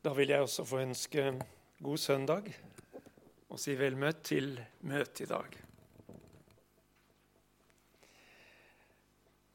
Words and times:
Da 0.00 0.14
vil 0.16 0.30
jeg 0.32 0.40
også 0.40 0.64
få 0.64 0.78
ønske 0.80 1.26
god 1.84 1.98
søndag 2.00 2.46
og 3.52 3.58
si 3.60 3.74
vel 3.76 3.98
møtt 4.00 4.22
til 4.30 4.54
møtet 4.88 5.26
i 5.26 5.28
dag. 5.28 5.58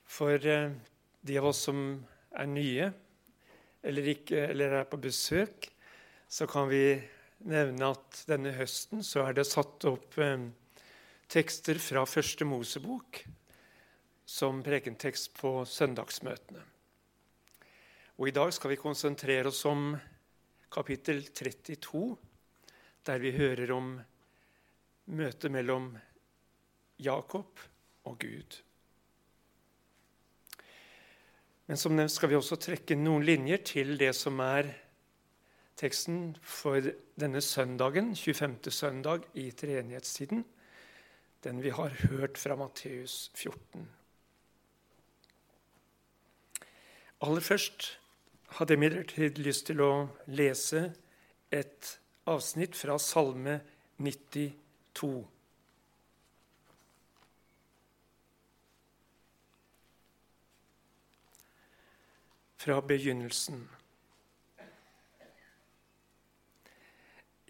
For 0.05 0.45
eh, 0.45 0.69
de 1.25 1.39
av 1.41 1.49
oss 1.49 1.63
som 1.65 1.81
er 2.29 2.51
nye 2.51 2.91
eller, 3.81 4.11
ikke, 4.13 4.45
eller 4.51 4.77
er 4.83 4.87
på 4.91 5.01
besøk, 5.01 5.71
så 6.29 6.45
kan 6.45 6.69
vi 6.69 6.93
nevne 7.49 7.89
at 7.97 8.23
denne 8.29 8.53
høsten 8.53 9.01
så 9.01 9.25
er 9.25 9.41
det 9.41 9.49
satt 9.49 9.89
opp 9.89 10.21
eh, 10.21 10.45
tekster 11.25 11.81
fra 11.81 12.05
Første 12.05 12.45
Mosebok 12.45 13.25
som 14.29 14.61
prekentekst 14.61 15.33
på 15.41 15.63
søndagsmøtene. 15.65 16.61
Og 18.21 18.29
I 18.29 18.41
dag 18.43 18.53
skal 18.53 18.75
vi 18.75 18.83
konsentrere 18.83 19.49
oss 19.49 19.65
om 19.65 19.95
kapittel 20.75 21.23
32, 21.31 22.17
der 23.07 23.21
vi 23.23 23.31
hører 23.37 23.71
om 23.71 23.95
møtet 25.15 25.53
mellom 25.53 25.93
Jakob 26.99 27.61
og 28.05 28.17
Gud. 28.19 28.57
Men 31.65 31.79
som 31.81 31.95
nevnt 31.97 32.13
skal 32.13 32.29
vi 32.29 32.37
også 32.37 32.59
trekke 32.61 32.97
noen 32.99 33.25
linjer 33.25 33.63
til 33.65 33.95
det 33.97 34.11
som 34.17 34.41
er 34.43 34.69
teksten 35.79 36.35
for 36.43 36.83
denne 37.19 37.41
søndagen, 37.41 38.13
25. 38.15 38.71
søndag 38.71 39.25
i 39.33 39.49
treenighetstiden, 39.51 40.45
den 41.43 41.61
vi 41.63 41.73
har 41.73 41.95
hørt 42.11 42.37
fra 42.41 42.55
Matteus 42.59 43.31
14. 43.35 43.87
Aller 47.25 47.41
først 47.41 47.95
hadde 48.55 48.77
imidlertid 48.77 49.39
lyst 49.43 49.67
til 49.67 49.81
å 49.83 49.91
lese 50.31 50.87
et 51.51 51.89
avsnitt 52.31 52.77
fra 52.79 52.95
Salme 53.03 53.57
92. 53.99 55.09
Fra 62.65 62.77
begynnelsen. 62.81 63.59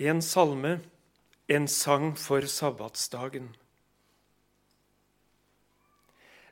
En 0.02 0.24
salme, 0.26 0.74
en 1.48 1.70
sang 1.72 2.10
for 2.20 2.50
sabbatsdagen. 2.50 3.54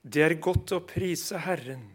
Det 0.04 0.24
er 0.24 0.38
godt 0.38 0.76
å 0.78 0.84
prise 0.86 1.42
Herren 1.42 1.90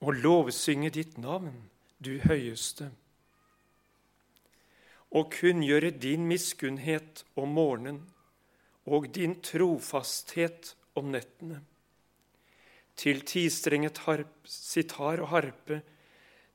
og 0.00 0.22
lovsynge 0.22 0.92
ditt 0.94 1.18
navn 1.20 1.52
du 2.00 2.16
høyeste. 2.24 2.90
Og 5.10 5.30
kunngjøre 5.34 5.90
din 5.90 6.26
miskunnhet 6.28 7.24
om 7.40 7.56
morgenen 7.56 8.00
og 8.90 9.10
din 9.14 9.36
trofasthet 9.44 10.74
om 10.98 11.10
nettene. 11.12 11.60
Til 13.00 13.22
tistrenget 13.26 14.02
harp, 14.06 14.34
sitar 14.44 15.22
og 15.24 15.32
harpe, 15.32 15.80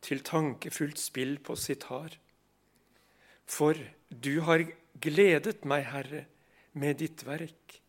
til 0.05 0.21
tankefullt 0.21 1.01
spill 1.01 1.37
på 1.41 1.55
sitar. 1.57 2.13
For 3.45 3.77
du 4.09 4.41
har 4.45 4.65
gledet 5.01 5.65
meg, 5.65 5.87
Herre, 5.89 6.25
med 6.73 6.99
ditt 7.01 7.23
verk. 7.25 7.79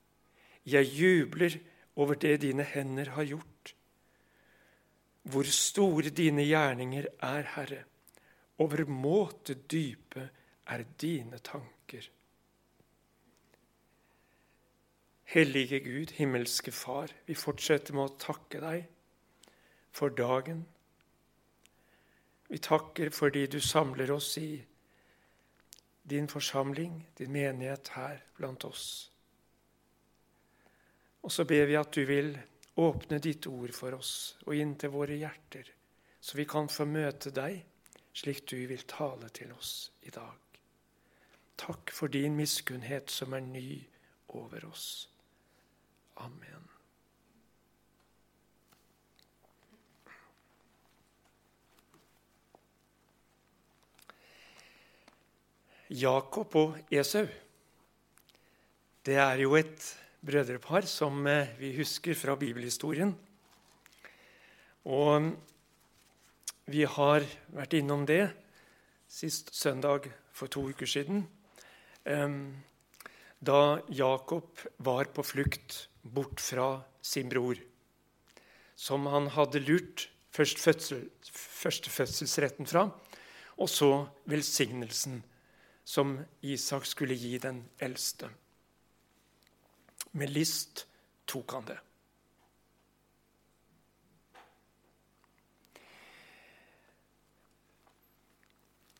Jeg 0.67 0.89
jubler 0.97 1.59
over 1.97 2.19
det 2.21 2.41
dine 2.45 2.65
hender 2.67 3.13
har 3.17 3.29
gjort. 3.29 3.56
Hvor 5.27 5.49
store 5.51 6.11
dine 6.15 6.45
gjerninger 6.47 7.09
er, 7.19 7.49
Herre. 7.57 7.83
Overmåte 8.63 9.55
dype 9.55 10.29
er 10.67 10.85
dine 11.01 11.39
tanker. 11.39 12.07
Hellige 15.27 15.81
Gud, 15.81 16.13
himmelske 16.15 16.73
Far, 16.73 17.11
vi 17.27 17.35
fortsetter 17.35 17.95
med 17.95 18.05
å 18.07 18.17
takke 18.23 18.61
deg 18.63 18.87
for 19.93 20.15
dagen. 20.15 20.63
Vi 22.47 22.63
takker 22.63 23.11
fordi 23.11 23.47
du 23.51 23.59
samler 23.61 24.13
oss 24.15 24.37
i 24.39 24.63
din 26.07 26.29
forsamling, 26.31 27.01
din 27.19 27.33
menighet 27.35 27.91
her 27.97 28.23
blant 28.39 28.65
oss. 28.65 29.11
Og 31.27 31.33
så 31.35 31.45
ber 31.45 31.67
vi 31.67 31.75
at 31.75 31.91
du 31.91 32.05
vil 32.07 32.37
Åpne 32.77 33.19
ditt 33.25 33.47
ord 33.49 33.73
for 33.73 33.97
oss 33.97 34.37
og 34.45 34.55
inn 34.57 34.75
til 34.77 34.93
våre 34.93 35.17
hjerter, 35.17 35.71
så 36.21 36.37
vi 36.37 36.45
kan 36.49 36.69
få 36.69 36.85
møte 36.89 37.33
deg 37.33 37.63
slik 38.17 38.45
du 38.49 38.57
vil 38.69 38.85
tale 38.89 39.29
til 39.33 39.53
oss 39.57 39.91
i 40.05 40.13
dag. 40.13 40.61
Takk 41.57 41.93
for 41.93 42.13
din 42.13 42.37
miskunnhet 42.37 43.13
som 43.13 43.33
er 43.37 43.45
ny 43.45 43.81
over 44.37 44.69
oss. 44.69 45.09
Amen. 46.21 46.65
Jakob 55.89 56.57
og 56.57 56.79
Esau. 56.91 57.29
Det 59.07 59.15
er 59.15 59.39
jo 59.45 59.55
et 59.55 59.85
brødrepar 60.27 60.89
som 60.91 61.27
eh, 61.31 61.55
vi 61.61 61.73
husker 61.79 62.19
fra 62.19 62.35
bibelhistorien. 62.39 63.15
Og 64.87 65.33
vi 66.71 66.83
har 66.87 67.27
vært 67.55 67.79
innom 67.79 68.05
det 68.07 68.25
sist 69.09 69.55
søndag 69.55 70.11
for 70.35 70.51
to 70.51 70.65
uker 70.71 70.87
siden. 70.87 71.25
Da 73.39 73.61
Jakob 73.91 74.63
var 74.79 75.11
på 75.15 75.25
flukt 75.27 75.89
bort 76.03 76.43
fra 76.43 76.83
sin 77.03 77.31
bror, 77.31 77.59
som 78.75 79.07
han 79.11 79.31
hadde 79.35 79.63
lurt 79.67 80.09
først 80.35 80.61
fødsel, 80.61 81.07
førstefødselsretten 81.33 82.69
fra, 82.69 82.89
og 83.57 83.71
så 83.71 83.91
velsignelsen 84.29 85.23
som 85.87 86.19
Isak 86.43 86.87
skulle 86.87 87.15
gi 87.15 87.37
den 87.43 87.63
eldste. 87.81 88.29
Med 90.13 90.31
list 90.31 90.87
tok 91.27 91.57
han 91.57 91.67
det. 91.67 91.79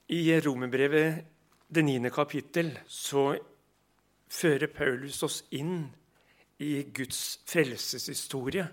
I 0.07 0.41
Romerbrevet, 0.41 1.25
det 1.67 1.83
niende 1.83 2.13
kapittel, 2.15 2.71
så 2.87 3.33
fører 4.31 4.71
Paulus 4.71 5.23
oss 5.27 5.41
inn 5.59 5.81
i 6.63 6.83
Guds 6.95 7.41
frelseshistorie 7.47 8.67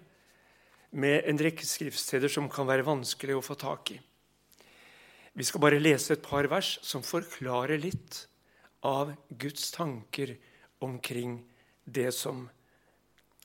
med 0.94 1.25
en 1.29 1.41
rekke 1.41 1.65
skriftsteder 1.65 2.29
som 2.29 2.50
kan 2.53 2.69
være 2.69 2.85
vanskelig 2.85 3.38
å 3.38 3.45
få 3.45 3.57
tak 3.57 3.95
i. 3.95 3.97
Vi 5.33 5.45
skal 5.47 5.63
bare 5.63 5.81
lese 5.81 6.13
et 6.13 6.25
par 6.25 6.45
vers 6.51 6.75
som 6.85 7.01
forklarer 7.01 7.81
litt 7.81 8.27
av 8.85 9.15
Guds 9.29 9.71
tanker 9.73 10.35
omkring 10.85 11.39
det 11.85 12.11
som 12.16 12.45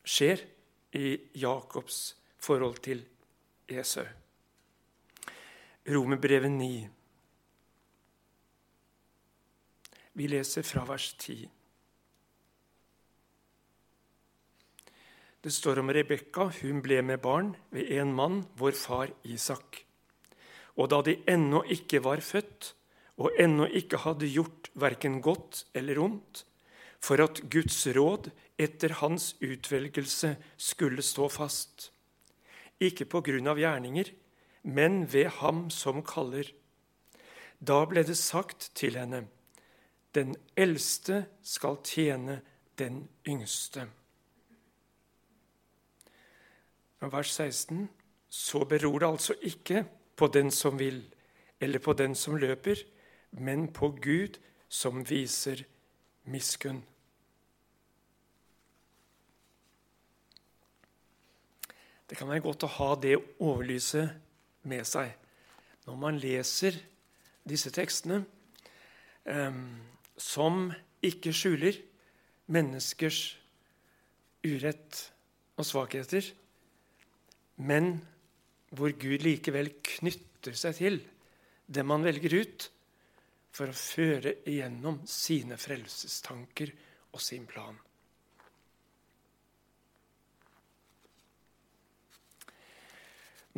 skjer 0.04 0.44
i 0.96 1.16
Jakobs 1.38 2.16
forhold 2.38 2.80
til 2.84 3.02
Esau. 3.68 4.06
Romerbrevet 5.88 6.52
9. 6.52 6.88
Vi 10.18 10.26
leser 10.26 10.66
fra 10.66 10.84
vers 10.88 11.12
10. 11.14 11.48
Det 15.38 15.52
står 15.54 15.78
om 15.78 15.92
Rebekka. 15.94 16.48
Hun 16.60 16.82
ble 16.82 16.98
med 17.06 17.22
barn 17.22 17.52
ved 17.70 17.92
en 18.00 18.10
mann, 18.12 18.42
vår 18.58 18.74
far 18.74 19.12
Isak. 19.24 19.84
Og 20.76 20.90
da 20.90 21.00
de 21.06 21.14
ennå 21.30 21.62
ikke 21.70 22.02
var 22.04 22.20
født, 22.24 22.74
og 23.18 23.34
ennå 23.38 23.66
ikke 23.80 24.02
hadde 24.02 24.30
gjort 24.30 24.70
verken 24.78 25.20
godt 25.22 25.64
eller 25.78 25.98
ondt, 26.02 26.44
for 27.00 27.22
at 27.22 27.42
Guds 27.50 27.86
råd 27.94 28.30
etter 28.58 28.96
hans 29.00 29.34
utvelgelse 29.40 30.34
skulle 30.56 31.02
stå 31.02 31.28
fast. 31.30 31.90
Ikke 32.80 33.06
på 33.06 33.22
grunn 33.26 33.50
av 33.50 33.58
gjerninger, 33.58 34.10
men 34.62 35.04
ved 35.12 35.30
ham 35.40 35.68
som 35.70 36.02
kaller. 36.06 36.50
Da 37.58 37.84
ble 37.90 38.04
det 38.06 38.18
sagt 38.18 38.70
til 38.78 38.98
henne, 38.98 39.26
den 40.14 40.34
eldste 40.56 41.24
skal 41.42 41.78
tjene 41.86 42.40
den 42.78 43.06
yngste. 43.28 43.86
Vers 47.00 47.30
16. 47.30 47.88
Så 48.28 48.64
beror 48.68 48.98
det 48.98 49.08
altså 49.08 49.34
ikke 49.42 49.84
på 50.16 50.26
den 50.26 50.50
som 50.50 50.78
vil, 50.78 51.00
eller 51.60 51.78
på 51.78 51.92
den 51.92 52.14
som 52.14 52.36
løper, 52.36 52.76
men 53.30 53.68
på 53.72 53.88
Gud 54.02 54.38
som 54.68 55.00
viser 55.08 55.64
miskunn. 56.28 56.80
Det 62.08 62.16
kan 62.16 62.30
være 62.30 62.44
godt 62.44 62.64
å 62.64 62.74
ha 62.78 62.92
det 63.00 63.16
overlyset 63.36 64.14
med 64.68 64.86
seg 64.88 65.12
når 65.88 65.96
man 66.00 66.20
leser 66.20 66.76
disse 67.48 67.70
tekstene, 67.72 68.22
eh, 69.24 69.60
som 70.20 70.68
ikke 71.04 71.32
skjuler 71.32 71.78
menneskers 72.48 73.38
urett 74.44 75.00
og 75.58 75.66
svakheter, 75.66 76.24
men 77.56 77.98
hvor 78.70 78.92
Gud 78.92 79.24
likevel 79.24 79.70
knytter 79.84 80.56
seg 80.56 80.76
til 80.78 81.00
det 81.68 81.84
man 81.88 82.04
velger 82.04 82.36
ut, 82.42 82.68
for 83.54 83.70
å 83.70 83.76
føre 83.76 84.38
igjennom 84.48 85.00
sine 85.08 85.58
frelsestanker 85.60 86.72
og 87.12 87.22
sin 87.22 87.46
plan. 87.48 87.76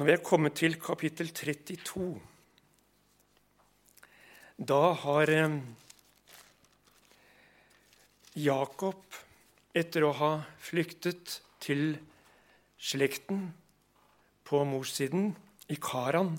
Når 0.00 0.06
vi 0.06 0.12
er 0.14 0.22
kommet 0.24 0.56
til 0.56 0.78
kapittel 0.80 1.28
32, 1.36 2.04
da 4.60 4.92
har 5.02 5.32
eh, 5.34 5.56
Jakob, 8.40 9.02
etter 9.76 10.06
å 10.06 10.14
ha 10.16 10.30
flyktet 10.62 11.40
til 11.60 11.98
slekten 12.80 13.50
på 14.48 14.62
morssiden, 14.68 15.34
i 15.70 15.76
Karan, 15.76 16.32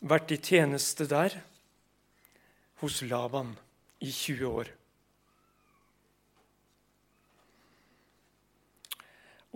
vært 0.00 0.34
i 0.34 0.40
tjeneste 0.40 1.06
der 1.10 1.38
hos 2.82 3.00
Laban 3.06 3.54
i 4.04 4.10
20 4.10 4.50
år. 4.50 4.72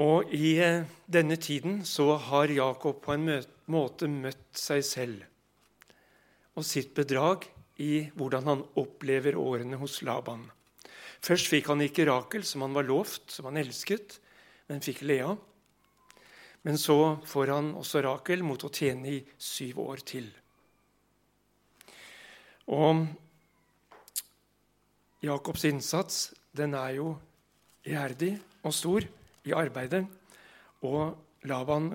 Og 0.00 0.30
i 0.32 0.54
eh, 0.64 0.86
denne 1.04 1.36
tiden 1.36 1.82
så 1.84 2.14
har 2.16 2.52
Jakob 2.52 3.02
på 3.04 3.12
en 3.18 3.26
måte 3.68 4.08
møtt 4.08 4.56
seg 4.56 4.84
selv 4.86 5.26
og 6.56 6.64
sitt 6.66 6.94
bedrag 6.96 7.44
i 7.80 8.08
hvordan 8.18 8.48
han 8.48 8.64
opplever 8.80 9.36
årene 9.38 9.78
hos 9.80 10.00
Laban. 10.04 10.48
Først 11.24 11.50
fikk 11.52 11.68
han 11.70 11.84
ikke 11.84 12.08
Rakel, 12.08 12.44
som 12.44 12.64
han 12.64 12.74
var 12.76 12.88
lovt, 12.88 13.28
som 13.32 13.48
han 13.48 13.60
elsket, 13.60 14.18
men 14.68 14.82
fikk 14.84 15.02
Lea. 15.06 15.34
Men 16.62 16.78
så 16.78 17.16
får 17.24 17.54
han 17.54 17.72
også 17.78 18.02
Rakel 18.04 18.44
mot 18.44 18.64
å 18.64 18.72
tjene 18.72 19.14
i 19.14 19.20
syv 19.38 19.80
år 19.80 20.02
til. 20.04 20.28
Og 22.70 23.06
Jakobs 25.24 25.64
innsats 25.68 26.20
den 26.56 26.76
er 26.76 26.94
jo 26.98 27.14
iherdig 27.88 28.34
og 28.62 28.76
stor 28.76 29.06
i 29.48 29.56
arbeidet. 29.56 30.04
Og 30.84 31.16
Laban 31.48 31.94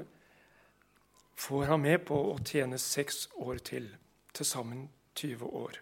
får 1.36 1.66
ham 1.70 1.86
med 1.86 2.06
på 2.08 2.18
å 2.32 2.38
tjene 2.46 2.80
seks 2.82 3.28
år 3.46 3.62
til, 3.66 3.90
til 4.34 4.48
sammen 4.48 4.88
20 5.16 5.46
år. 5.46 5.82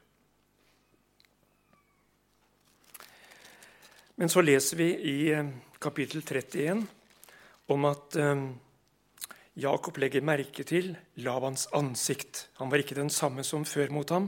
Men 4.15 4.29
så 4.29 4.43
leser 4.45 4.77
vi 4.77 4.89
i 5.09 5.17
eh, 5.33 5.47
kapittel 5.81 6.21
31 6.21 6.83
om 7.73 7.87
at 7.89 8.17
eh, 8.21 8.43
Jakob 9.53 9.99
legger 10.01 10.23
merke 10.25 10.63
til 10.65 10.95
Labans 11.21 11.67
ansikt. 11.77 12.47
Han 12.57 12.71
var 12.71 12.81
ikke 12.81 12.97
den 12.97 13.11
samme 13.13 13.43
som 13.45 13.65
før 13.69 13.91
mot 13.93 14.09
ham. 14.09 14.25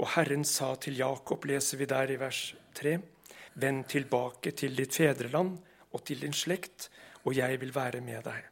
Og 0.00 0.08
Herren 0.14 0.46
sa 0.48 0.74
til 0.80 0.96
Jakob, 0.96 1.44
leser 1.44 1.76
vi 1.76 1.88
der 1.90 2.14
i 2.14 2.16
vers 2.20 2.54
3.: 2.74 2.98
Vend 3.60 3.84
tilbake 3.84 4.54
til 4.56 4.76
ditt 4.76 4.96
fedreland 4.96 5.58
og 5.92 6.04
til 6.04 6.20
din 6.20 6.32
slekt, 6.32 6.88
og 7.24 7.36
jeg 7.36 7.60
vil 7.60 7.74
være 7.74 8.00
med 8.00 8.24
deg. 8.24 8.48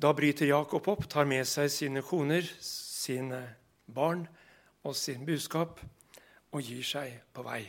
Da 0.00 0.12
bryter 0.12 0.46
Jakob 0.46 0.88
opp, 0.88 1.04
tar 1.10 1.28
med 1.28 1.44
seg 1.44 1.68
sine 1.70 2.00
koner, 2.02 2.48
sine 2.60 3.44
barn 3.86 4.24
og 4.82 4.96
sin 4.96 5.26
budskap 5.26 5.80
og 6.52 6.62
gir 6.62 6.82
seg 6.82 7.20
på 7.34 7.44
vei. 7.44 7.66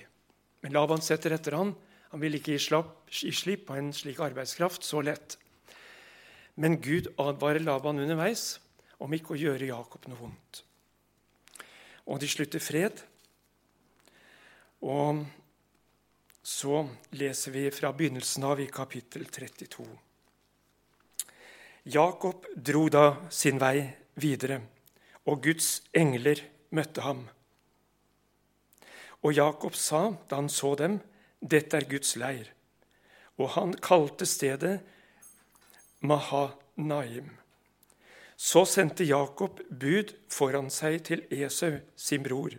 Men 0.62 0.72
Laban 0.72 1.02
setter 1.02 1.36
etter 1.36 1.58
han. 1.60 1.76
Han 2.14 2.22
vil 2.22 2.40
ikke 2.40 2.56
gi 2.56 3.32
slipp 3.36 3.68
på 3.68 3.76
en 3.76 3.92
slik 3.94 4.22
arbeidskraft 4.24 4.86
så 4.86 5.02
lett. 5.02 5.38
Men 6.56 6.78
Gud 6.82 7.10
advarer 7.18 7.64
Laban 7.64 8.00
underveis 8.04 8.60
om 9.02 9.14
ikke 9.14 9.34
å 9.34 9.40
gjøre 9.40 9.72
Jakob 9.72 10.06
noe 10.08 10.20
vondt. 10.20 10.64
Og 12.06 12.20
de 12.22 12.30
slutter 12.30 12.62
fred. 12.62 13.02
Og 14.84 15.24
så 16.44 16.84
leser 17.16 17.56
vi 17.56 17.68
fra 17.72 17.94
begynnelsen 17.96 18.44
av 18.44 18.60
i 18.60 18.68
kapittel 18.68 19.26
32. 19.32 19.86
Jakob 21.94 22.46
dro 22.56 22.86
da 22.92 23.06
sin 23.32 23.60
vei 23.60 23.84
videre, 24.20 24.62
og 25.28 25.42
Guds 25.44 25.82
engler 25.96 26.40
møtte 26.76 27.04
ham. 27.04 27.26
Og 29.24 29.36
Jakob 29.36 29.76
sa 29.80 30.10
da 30.28 30.40
han 30.40 30.52
så 30.52 30.74
dem, 30.80 31.00
dette 31.40 31.80
er 31.80 31.88
Guds 31.88 32.16
leir. 32.20 32.50
Og 33.40 33.56
han 33.56 33.74
kalte 33.84 34.28
stedet 34.28 34.78
Mahanaim. 36.04 37.30
Så 38.36 38.66
sendte 38.68 39.06
Jakob 39.08 39.62
bud 39.70 40.10
foran 40.28 40.68
seg 40.74 40.98
til 41.08 41.22
Esau, 41.32 41.78
sin 41.96 42.26
bror, 42.26 42.58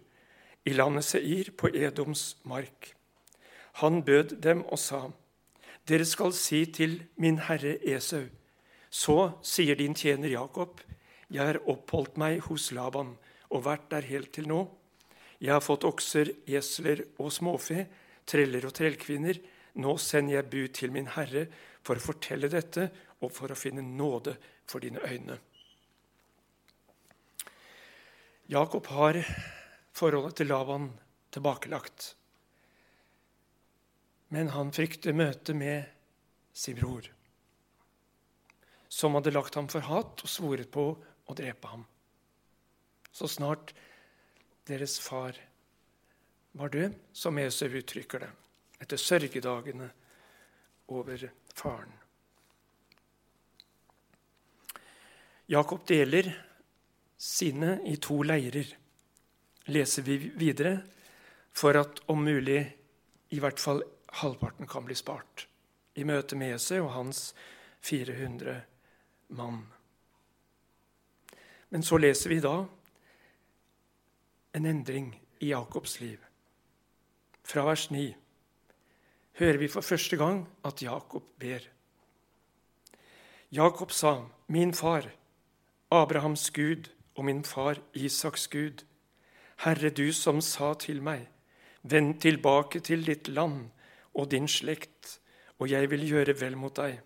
i 0.64 0.72
landet 0.72 1.04
Seir 1.04 1.50
på 1.52 1.68
Edoms 1.68 2.38
mark. 2.48 2.94
Han 3.82 4.00
bød 4.06 4.38
dem 4.40 4.62
og 4.64 4.80
sa, 4.80 5.10
Dere 5.84 6.06
skal 6.08 6.32
si 6.32 6.62
til 6.72 7.02
min 7.20 7.36
herre 7.44 7.76
Esau, 7.84 8.30
så 8.88 9.34
sier 9.44 9.76
din 9.76 9.92
tjener 9.92 10.32
Jakob, 10.32 10.80
jeg 11.28 11.44
har 11.44 11.60
oppholdt 11.68 12.16
meg 12.16 12.40
hos 12.48 12.70
Laban 12.72 13.12
og 13.50 13.64
vært 13.66 13.90
der 13.92 14.08
helt 14.08 14.32
til 14.32 14.48
nå. 14.48 14.62
Jeg 15.36 15.52
har 15.52 15.64
fått 15.64 15.84
okser, 15.84 16.30
esler 16.46 17.02
og 17.18 17.32
småfe, 17.34 17.84
treller 18.24 18.64
og 18.64 18.72
trellkvinner. 18.76 19.40
Nå 19.84 19.96
sender 20.00 20.38
jeg 20.38 20.50
bud 20.52 20.76
til 20.78 20.94
min 20.94 21.10
herre 21.12 21.48
for 21.84 21.98
å 21.98 22.06
fortelle 22.06 22.48
dette 22.48 22.88
og 23.24 23.32
for 23.34 23.52
å 23.52 23.58
finne 23.58 23.82
nåde 23.84 24.36
for 24.68 24.84
dine 24.84 25.02
øyne. 25.04 25.38
Jakob 28.50 28.86
har 28.92 29.22
forholdet 29.96 30.36
til 30.36 30.50
Laban 30.52 30.90
tilbakelagt. 31.32 32.14
Men 34.28 34.50
han 34.52 34.72
frykter 34.74 35.16
møtet 35.16 35.56
med 35.56 35.88
sin 36.52 36.76
bror, 36.78 37.06
som 38.88 39.16
hadde 39.16 39.32
lagt 39.34 39.56
ham 39.58 39.68
for 39.70 39.86
hat 39.88 40.22
og 40.22 40.30
svoret 40.30 40.70
på 40.74 40.86
å 40.94 41.36
drepe 41.38 41.70
ham. 41.70 41.84
Så 43.14 43.30
snart 43.30 43.72
deres 44.68 44.98
far 45.00 45.38
var 46.54 46.70
død, 46.70 46.94
som 47.12 47.38
Esau 47.38 47.70
uttrykker 47.80 48.26
det, 48.26 48.30
etter 48.82 49.00
sørgedagene 49.00 49.90
over 50.94 51.28
faren. 51.54 52.03
Jakob 55.46 55.86
deler 55.86 56.30
sine 57.20 57.78
i 57.84 57.96
to 58.00 58.22
leirer, 58.24 58.68
leser 59.68 60.02
vi 60.06 60.16
videre, 60.40 60.78
for 61.54 61.76
at 61.76 62.00
om 62.10 62.24
mulig 62.24 62.62
i 63.34 63.40
hvert 63.42 63.60
fall 63.60 63.82
halvparten 64.20 64.66
kan 64.70 64.86
bli 64.86 64.96
spart 64.96 65.46
i 65.94 66.04
møte 66.06 66.36
med 66.38 66.54
Jesu 66.54 66.78
og 66.80 66.92
hans 66.94 67.28
400 67.84 68.56
mann. 69.36 69.60
Men 71.70 71.84
så 71.86 71.98
leser 72.00 72.32
vi 72.32 72.40
da 72.42 72.54
en 74.54 74.66
endring 74.70 75.12
i 75.42 75.50
Jakobs 75.52 75.98
liv. 76.00 76.18
Fra 77.44 77.66
vers 77.66 77.90
9 77.90 78.06
hører 79.40 79.58
vi 79.60 79.68
for 79.68 79.84
første 79.84 80.16
gang 80.16 80.44
at 80.64 80.82
Jakob 80.82 81.26
ber. 81.38 81.60
Jakob 83.52 83.92
sa, 83.92 84.24
'Min 84.48 84.74
far, 84.74 85.10
Abrahams 85.94 86.50
Gud 86.50 86.90
og 87.14 87.24
min 87.24 87.44
far 87.44 87.78
Isaks 87.94 88.48
Gud, 88.48 88.84
Herre, 89.64 89.90
du 89.90 90.12
som 90.12 90.40
sa 90.40 90.74
til 90.74 91.02
meg:" 91.02 91.28
Vend 91.82 92.20
tilbake 92.20 92.80
til 92.80 93.04
ditt 93.04 93.28
land 93.28 93.70
og 94.14 94.30
din 94.30 94.48
slekt, 94.48 95.20
og 95.58 95.68
jeg 95.70 95.90
vil 95.90 96.08
gjøre 96.08 96.40
vel 96.40 96.56
mot 96.56 96.76
deg. 96.76 97.00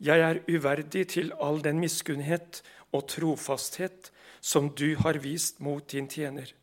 Jeg 0.00 0.20
er 0.20 0.40
uverdig 0.48 1.08
til 1.08 1.32
all 1.40 1.60
den 1.64 1.80
miskunnhet 1.80 2.62
og 2.92 3.08
trofasthet 3.08 4.10
som 4.40 4.70
du 4.70 4.96
har 4.96 5.18
vist 5.18 5.60
mot 5.60 5.84
din 5.92 6.08
tjener. 6.08 6.54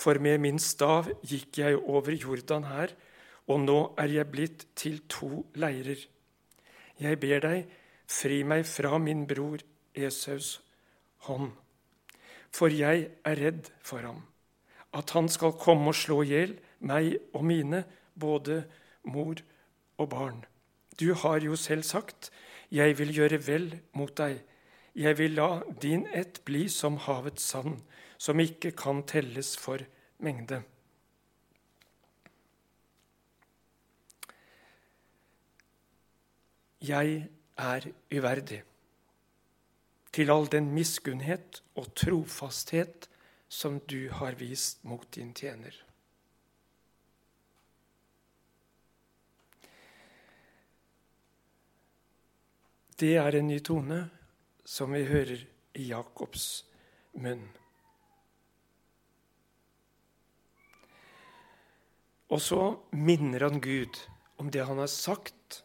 For 0.00 0.18
med 0.18 0.40
min 0.40 0.58
stav 0.58 1.10
gikk 1.22 1.58
jeg 1.58 1.78
over 1.78 2.10
Jordan 2.10 2.64
her, 2.64 2.90
og 3.46 3.60
nå 3.60 3.80
er 3.98 4.08
jeg 4.14 4.30
blitt 4.32 4.66
til 4.74 5.02
to 5.08 5.44
leirer. 5.54 6.00
Jeg 7.00 7.20
ber 7.20 7.40
deg, 7.44 7.66
fri 8.06 8.42
meg 8.42 8.66
fra 8.66 8.98
min 8.98 9.26
bror 9.28 9.62
Esaus 9.94 10.60
hånd, 11.26 11.52
for 12.50 12.72
jeg 12.72 13.08
er 13.24 13.40
redd 13.40 13.70
for 13.82 14.02
ham, 14.04 14.22
at 14.94 15.10
han 15.14 15.28
skal 15.28 15.58
komme 15.58 15.92
og 15.92 15.98
slå 15.98 16.22
i 16.24 16.30
hjel 16.32 16.56
meg 16.80 17.16
og 17.34 17.44
mine, 17.44 17.84
både 18.14 18.64
mor 19.04 19.40
og 19.98 20.08
barn. 20.10 20.44
Du 21.00 21.14
har 21.14 21.40
jo 21.40 21.56
selv 21.56 21.82
sagt, 21.82 22.30
'Jeg 22.70 22.98
vil 22.98 23.14
gjøre 23.14 23.46
vel 23.46 23.80
mot 23.92 24.14
deg'. 24.18 24.40
jeg 24.94 25.18
vil 25.18 25.34
la 25.34 25.62
din 25.82 26.06
ett 26.12 26.44
bli 26.44 26.68
som 26.68 26.96
havets 26.96 27.42
sand, 27.42 27.82
som 28.18 28.40
ikke 28.40 28.70
kan 28.70 29.02
telles 29.02 29.56
for 29.56 29.78
mengde. 30.18 30.62
Jeg 36.80 37.28
er 37.56 37.80
uverdig 38.10 38.62
til 40.20 40.28
all 40.28 40.44
den 40.52 40.66
miskunnhet 40.76 41.62
og 41.80 41.94
trofasthet 41.96 43.06
som 43.48 43.78
du 43.88 44.10
har 44.12 44.34
vist 44.36 44.82
mot 44.84 45.06
din 45.16 45.30
tjener. 45.32 45.72
Det 53.00 53.14
er 53.16 53.38
en 53.38 53.48
ny 53.48 53.56
tone 53.64 54.02
som 54.68 54.92
vi 54.92 55.06
hører 55.08 55.46
i 55.80 55.86
Jakobs 55.88 56.66
munn. 57.16 57.46
Og 62.28 62.42
så 62.44 62.60
minner 62.92 63.46
han 63.48 63.56
Gud 63.64 64.02
om 64.36 64.52
det 64.52 64.68
han 64.68 64.84
har 64.84 64.92
sagt, 64.92 65.62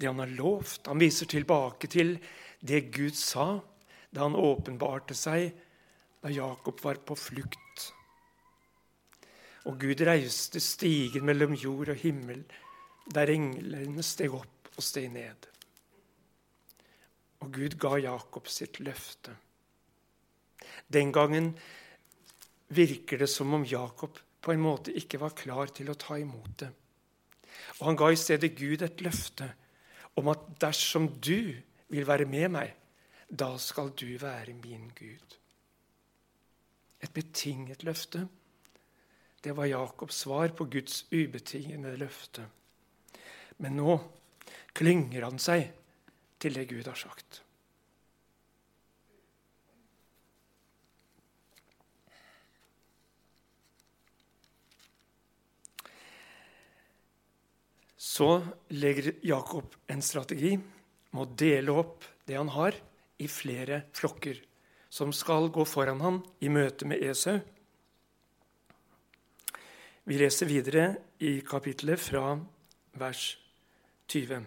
det 0.00 0.10
han 0.10 0.18
har 0.18 0.34
lovt. 0.34 0.90
Han 0.90 0.98
viser 0.98 1.30
tilbake 1.30 1.86
til 1.94 2.16
det 2.58 2.88
Gud 2.90 3.14
sa 3.14 3.62
da 4.14 4.28
han 4.28 4.38
åpenbarte 4.38 5.16
seg 5.18 5.50
da 6.22 6.30
Jakob 6.32 6.78
var 6.84 7.00
på 7.04 7.16
flukt. 7.18 7.88
Og 9.68 9.80
Gud 9.80 10.00
reiste 10.06 10.60
stigen 10.60 11.26
mellom 11.28 11.56
jord 11.56 11.90
og 11.92 12.00
himmel, 12.00 12.44
der 13.12 13.32
englene 13.32 14.04
steg 14.04 14.32
opp 14.36 14.70
og 14.74 14.84
steg 14.84 15.10
ned. 15.12 15.48
Og 17.44 17.50
Gud 17.52 17.76
ga 17.80 17.98
Jakob 18.00 18.48
sitt 18.48 18.80
løfte. 18.80 19.34
Den 20.88 21.12
gangen 21.12 21.52
virker 22.72 23.20
det 23.20 23.28
som 23.28 23.52
om 23.56 23.66
Jakob 23.68 24.16
på 24.44 24.52
en 24.52 24.62
måte 24.64 24.94
ikke 24.96 25.20
var 25.20 25.36
klar 25.36 25.72
til 25.76 25.90
å 25.90 25.98
ta 25.98 26.16
imot 26.20 26.56
det. 26.60 26.70
Og 27.80 27.86
han 27.88 27.98
ga 27.98 28.10
i 28.12 28.20
stedet 28.20 28.52
Gud 28.56 28.84
et 28.84 29.04
løfte 29.04 29.50
om 30.20 30.28
at 30.32 30.44
dersom 30.62 31.08
du 31.20 31.52
vil 31.92 32.08
være 32.08 32.28
med 32.28 32.52
meg, 32.56 32.72
da 33.28 33.54
skal 33.58 33.92
du 33.96 34.08
være 34.20 34.54
min 34.62 34.90
Gud. 34.98 35.38
Et 37.02 37.12
betinget 37.12 37.84
løfte. 37.84 38.28
Det 39.44 39.56
var 39.56 39.68
Jakobs 39.68 40.24
svar 40.24 40.48
på 40.56 40.64
Guds 40.64 41.04
ubetingede 41.12 41.96
løfte. 42.00 42.46
Men 43.58 43.76
nå 43.76 43.98
klynger 44.74 45.26
han 45.28 45.38
seg 45.38 45.68
til 46.40 46.56
det 46.56 46.68
Gud 46.70 46.88
har 46.88 46.98
sagt. 46.98 47.42
Så 58.14 58.28
legger 58.70 59.16
Jakob 59.26 59.72
en 59.90 60.02
strategi 60.04 60.52
med 60.54 61.20
å 61.24 61.32
dele 61.34 61.72
opp 61.74 62.04
det 62.28 62.36
han 62.38 62.52
har, 62.54 62.76
i 63.18 63.28
flere 63.30 63.84
flokker 63.94 64.40
som 64.94 65.12
skal 65.12 65.48
gå 65.50 65.64
foran 65.66 66.00
ham 66.00 66.20
i 66.40 66.48
møte 66.48 66.86
med 66.86 67.02
Esau. 67.02 67.40
Vi 70.04 70.18
leser 70.20 70.46
videre 70.46 70.84
i 71.18 71.40
kapittelet 71.46 71.98
fra 71.98 72.36
vers 73.00 73.22
20. 74.06 74.44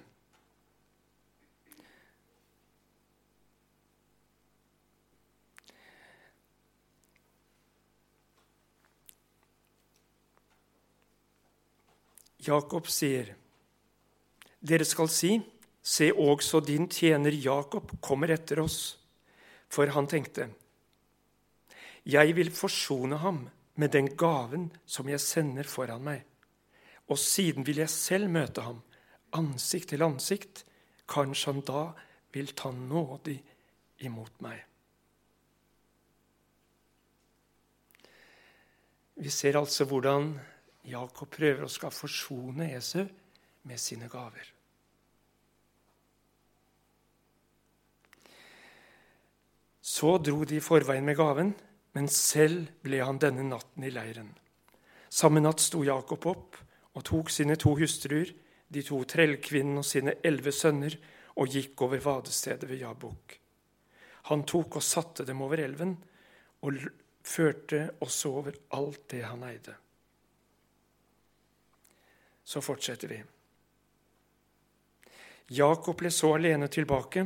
Jakob 12.47 12.87
sier, 12.87 13.35
'Dere 14.63 14.85
skal 14.85 15.09
si:" 15.09 15.56
Se 15.87 16.09
også 16.11 16.59
din 16.65 16.89
tjener 16.91 17.31
Jakob 17.31 17.93
kommer 18.03 18.33
etter 18.35 18.59
oss. 18.59 18.97
For 19.71 19.87
han 19.95 20.07
tenkte, 20.07 20.49
Jeg 22.03 22.35
vil 22.35 22.51
forsone 22.51 23.17
ham 23.19 23.47
med 23.75 23.91
den 23.91 24.09
gaven 24.15 24.71
som 24.85 25.07
jeg 25.07 25.19
sender 25.19 25.67
foran 25.67 26.03
meg. 26.03 26.23
Og 27.07 27.19
siden 27.19 27.65
vil 27.67 27.79
jeg 27.83 27.89
selv 27.91 28.29
møte 28.31 28.63
ham, 28.63 28.81
ansikt 29.31 29.89
til 29.93 30.03
ansikt. 30.03 30.63
Kanskje 31.07 31.51
han 31.51 31.63
da 31.67 31.83
vil 32.35 32.51
ta 32.55 32.71
nådig 32.71 33.37
imot 34.07 34.41
meg. 34.43 34.59
Vi 39.17 39.31
ser 39.33 39.57
altså 39.57 39.87
hvordan 39.87 40.35
Jakob 40.87 41.31
prøver 41.31 41.63
å 41.65 41.71
skal 41.71 41.95
forsone 41.95 42.69
Esau 42.75 43.07
med 43.67 43.79
sine 43.81 44.11
gaver. 44.11 44.56
Så 49.87 50.17
dro 50.19 50.43
de 50.43 50.57
i 50.59 50.63
forveien 50.63 51.05
med 51.07 51.15
gaven, 51.15 51.53
men 51.95 52.09
selv 52.11 52.67
ble 52.83 52.99
han 52.99 53.21
denne 53.23 53.45
natten 53.47 53.85
i 53.87 53.91
leiren. 53.93 54.33
Samme 55.07 55.39
natt 55.39 55.63
sto 55.63 55.85
Jakob 55.87 56.27
opp 56.27 56.57
og 56.97 57.05
tok 57.07 57.31
sine 57.31 57.55
to 57.55 57.71
hustruer, 57.79 58.33
de 58.67 58.83
to 58.83 58.99
trellkvinnene 59.07 59.79
og 59.79 59.87
sine 59.87 60.17
elleve 60.27 60.51
sønner, 60.51 60.97
og 61.39 61.53
gikk 61.53 61.85
over 61.85 62.01
vadestedet 62.03 62.67
ved 62.67 62.81
Jabok. 62.81 63.37
Han 64.27 64.43
tok 64.49 64.79
og 64.81 64.83
satte 64.83 65.23
dem 65.23 65.39
over 65.45 65.61
elven, 65.63 65.95
og 66.67 66.83
førte 67.23 67.83
også 68.03 68.33
over 68.41 68.59
alt 68.75 69.07
det 69.13 69.23
han 69.23 69.47
eide. 69.47 69.75
Så 72.43 72.59
fortsetter 72.63 73.11
vi. 73.11 73.23
Jakob 75.55 75.95
ble 76.01 76.11
så 76.11 76.33
alene 76.35 76.67
tilbake 76.67 77.23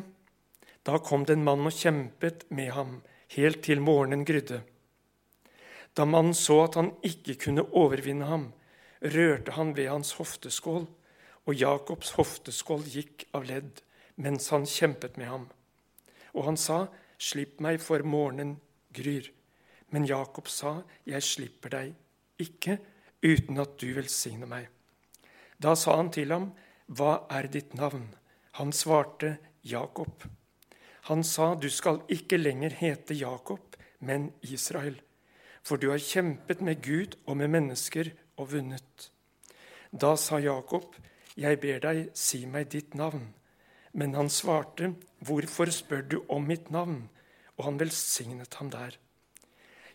da 0.86 0.98
kom 1.00 1.26
det 1.26 1.38
en 1.38 1.46
mann 1.46 1.68
og 1.68 1.76
kjempet 1.76 2.48
med 2.50 2.72
ham 2.76 3.02
helt 3.36 3.62
til 3.66 3.82
morgenen 3.84 4.26
grydde. 4.26 4.62
Da 5.94 6.06
mannen 6.08 6.34
så 6.38 6.64
at 6.66 6.78
han 6.80 6.92
ikke 7.06 7.36
kunne 7.46 7.68
overvinne 7.78 8.26
ham, 8.26 8.50
rørte 9.02 9.56
han 9.58 9.76
ved 9.78 9.90
hans 9.92 10.16
hofteskål, 10.20 10.88
og 11.46 11.58
Jakobs 11.58 12.16
hofteskål 12.18 12.86
gikk 12.94 13.26
av 13.36 13.46
ledd 13.50 13.82
mens 14.22 14.50
han 14.54 14.68
kjempet 14.70 15.18
med 15.18 15.30
ham. 15.30 15.48
Og 16.34 16.46
han 16.50 16.58
sa, 16.58 16.88
Slipp 17.22 17.60
meg, 17.62 17.78
for 17.78 18.02
morgenen 18.02 18.56
gryr. 18.90 19.28
Men 19.94 20.08
Jakob 20.10 20.48
sa, 20.50 20.82
Jeg 21.06 21.22
slipper 21.22 21.70
deg 21.70 21.94
ikke 22.42 22.80
uten 23.22 23.62
at 23.62 23.78
du 23.78 23.92
velsigner 23.94 24.50
meg. 24.50 24.70
Da 25.62 25.76
sa 25.78 26.00
han 26.00 26.10
til 26.10 26.34
ham, 26.34 26.52
Hva 26.88 27.28
er 27.30 27.48
ditt 27.52 27.76
navn? 27.78 28.08
Han 28.58 28.74
svarte, 28.74 29.38
Jakob. 29.62 30.26
Han 31.12 31.24
sa, 31.24 31.56
'Du 31.56 31.68
skal 31.70 31.98
ikke 32.08 32.38
lenger 32.38 32.72
hete 32.80 33.14
Jakob, 33.14 33.76
men 34.00 34.32
Israel.' 34.42 35.02
For 35.64 35.76
du 35.76 35.90
har 35.92 36.00
kjempet 36.00 36.62
med 36.62 36.80
Gud 36.82 37.18
og 37.28 37.36
med 37.38 37.52
mennesker 37.52 38.14
og 38.38 38.54
vunnet. 38.54 39.12
Da 39.92 40.16
sa 40.16 40.40
Jakob, 40.40 40.96
'Jeg 41.36 41.60
ber 41.60 41.80
deg, 41.80 42.10
si 42.16 42.46
meg 42.46 42.72
ditt 42.72 42.96
navn.' 42.96 43.34
Men 43.94 44.14
han 44.14 44.30
svarte, 44.30 44.96
'Hvorfor 45.20 45.70
spør 45.72 46.02
du 46.02 46.24
om 46.30 46.48
mitt 46.48 46.72
navn?' 46.72 47.10
Og 47.58 47.66
han 47.66 47.80
velsignet 47.80 48.54
ham 48.54 48.70
der. 48.70 48.98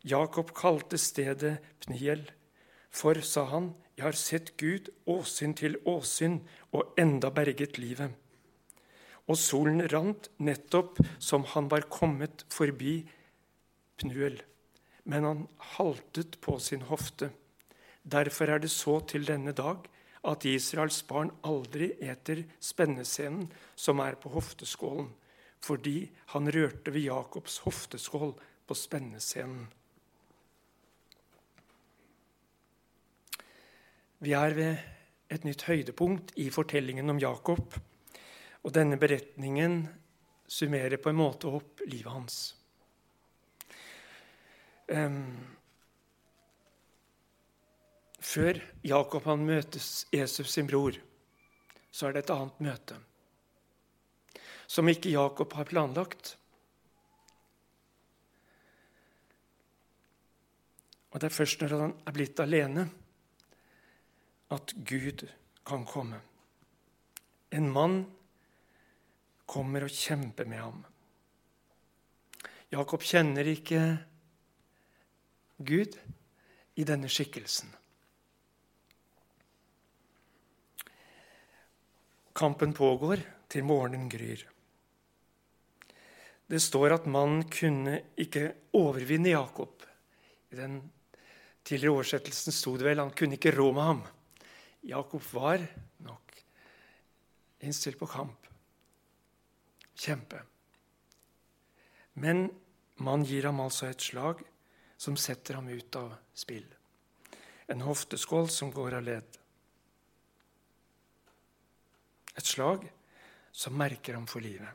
Jakob 0.05 0.55
kalte 0.55 0.99
stedet 0.99 1.59
Pniel, 1.81 2.31
for, 2.91 3.15
sa 3.15 3.45
han, 3.45 3.75
'Jeg 3.97 4.05
har 4.05 4.13
sett 4.13 4.57
Gud 4.57 4.93
åsyn 5.07 5.55
til 5.55 5.77
åsyn 5.87 6.41
og 6.73 6.95
enda 6.99 7.31
berget 7.31 7.79
livet.' 7.79 8.26
Og 9.27 9.39
solen 9.41 9.83
rant 9.91 10.29
nettopp 10.39 11.01
som 11.19 11.47
han 11.55 11.71
var 11.73 11.89
kommet 11.91 12.45
forbi 12.53 13.01
Pnuel. 13.99 14.39
Men 15.05 15.25
han 15.25 15.45
haltet 15.77 16.39
på 16.43 16.59
sin 16.63 16.85
hofte. 16.87 17.31
Derfor 18.03 18.51
er 18.51 18.63
det 18.63 18.71
så 18.71 19.01
til 19.09 19.27
denne 19.27 19.55
dag 19.57 19.87
at 20.27 20.47
Israels 20.47 21.01
barn 21.07 21.31
aldri 21.47 21.93
eter 22.03 22.43
spennescenen 22.63 23.47
som 23.79 24.03
er 24.03 24.19
på 24.19 24.33
hofteskålen, 24.35 25.09
fordi 25.63 26.11
han 26.35 26.51
rørte 26.51 26.95
ved 26.95 27.07
Jakobs 27.07 27.61
hofteskål 27.67 28.35
på 28.67 28.79
spennescenen. 28.79 29.67
Vi 34.19 34.33
er 34.33 34.55
ved 34.57 34.79
et 35.31 35.45
nytt 35.45 35.67
høydepunkt 35.69 36.33
i 36.41 36.49
fortellingen 36.51 37.11
om 37.13 37.19
Jakob. 37.21 37.75
Og 38.67 38.75
denne 38.75 38.99
beretningen 38.99 39.85
summerer 40.51 40.99
på 40.99 41.13
en 41.13 41.21
måte 41.21 41.51
opp 41.55 41.85
livet 41.87 42.11
hans. 42.11 42.39
Um, 44.91 45.39
før 48.19 48.59
Jakob 48.87 49.27
han 49.31 49.47
møtes 49.47 50.07
Jesus 50.15 50.51
sin 50.51 50.67
bror, 50.67 50.99
så 51.95 52.09
er 52.09 52.17
det 52.17 52.25
et 52.25 52.35
annet 52.35 52.59
møte. 52.67 52.99
Som 54.67 54.91
ikke 54.91 55.15
Jakob 55.15 55.55
har 55.55 55.71
planlagt. 55.71 56.35
Og 61.15 61.23
det 61.23 61.31
er 61.31 61.39
først 61.39 61.63
når 61.63 61.79
han 61.79 61.97
er 62.03 62.19
blitt 62.19 62.43
alene, 62.43 62.89
at 64.51 64.75
Gud 64.87 65.23
kan 65.67 65.87
komme. 65.87 66.19
En 67.55 67.71
mann 67.71 68.03
kommer 69.47 69.87
og 69.87 69.95
kjemper 69.95 70.49
med 70.51 70.61
ham. 70.61 70.83
Jakob 72.75 73.05
kjenner 73.07 73.47
ikke 73.47 73.81
Gud 75.63 75.95
i 76.77 76.85
denne 76.85 77.09
skikkelsen. 77.09 77.71
Kampen 82.37 82.75
pågår 82.77 83.23
til 83.49 83.65
morgenen 83.65 84.11
gryr. 84.13 84.43
Det 86.47 86.61
står 86.63 86.99
at 86.99 87.07
mannen 87.11 87.47
kunne 87.51 87.97
ikke 88.21 88.51
overvinne 88.77 89.33
Jakob. 89.33 89.87
I 90.53 90.59
den 90.59 90.77
tidligere 91.67 91.97
oversettelsen 91.97 92.55
sto 92.55 92.77
det 92.77 92.87
vel 92.87 93.01
han 93.03 93.15
kunne 93.17 93.39
ikke 93.39 93.55
rå 93.57 93.71
med 93.75 93.89
ham. 93.89 94.03
Jakob 94.87 95.25
var 95.33 95.65
nok 96.05 96.37
innstilt 97.67 97.99
på 97.99 98.11
kamp. 98.11 98.37
Kjempe. 99.97 100.43
Men 102.21 102.47
man 102.97 103.25
gir 103.25 103.49
ham 103.49 103.61
altså 103.61 103.91
et 103.91 104.01
slag 104.01 104.41
som 104.97 105.17
setter 105.21 105.59
ham 105.59 105.69
ut 105.69 105.97
av 105.97 106.15
spill. 106.37 106.67
En 107.69 107.83
hofteskål 107.85 108.49
som 108.53 108.71
går 108.73 108.97
av 109.01 109.05
ledd. 109.05 109.39
Et 112.37 112.47
slag 112.47 112.87
som 113.53 113.77
merker 113.77 114.15
ham 114.15 114.27
for 114.29 114.45
livet. 114.45 114.69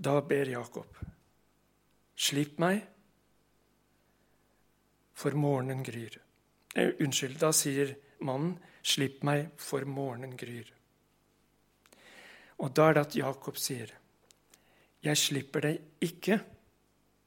Da 0.00 0.16
ber 0.24 0.48
Jakob, 0.48 0.96
slipp 2.16 2.58
meg, 2.62 2.80
for 5.12 5.36
morgenen 5.36 5.82
gryr. 5.84 6.16
Eh, 6.74 6.94
unnskyld, 7.04 7.36
da 7.42 7.50
sier 7.52 7.92
mannen, 8.24 8.54
slipp 8.80 9.20
meg, 9.28 9.50
for 9.60 9.84
morgenen 9.84 10.38
gryr. 10.40 10.70
Og 12.60 12.72
da 12.76 12.90
er 12.90 12.96
det 12.96 13.06
at 13.06 13.16
Jakob 13.16 13.56
sier, 13.56 13.92
jeg 15.00 15.16
slipper 15.16 15.64
deg 15.64 16.04
ikke 16.04 16.36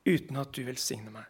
uten 0.06 0.38
at 0.38 0.52
du 0.54 0.62
velsigner 0.68 1.14
meg. 1.14 1.30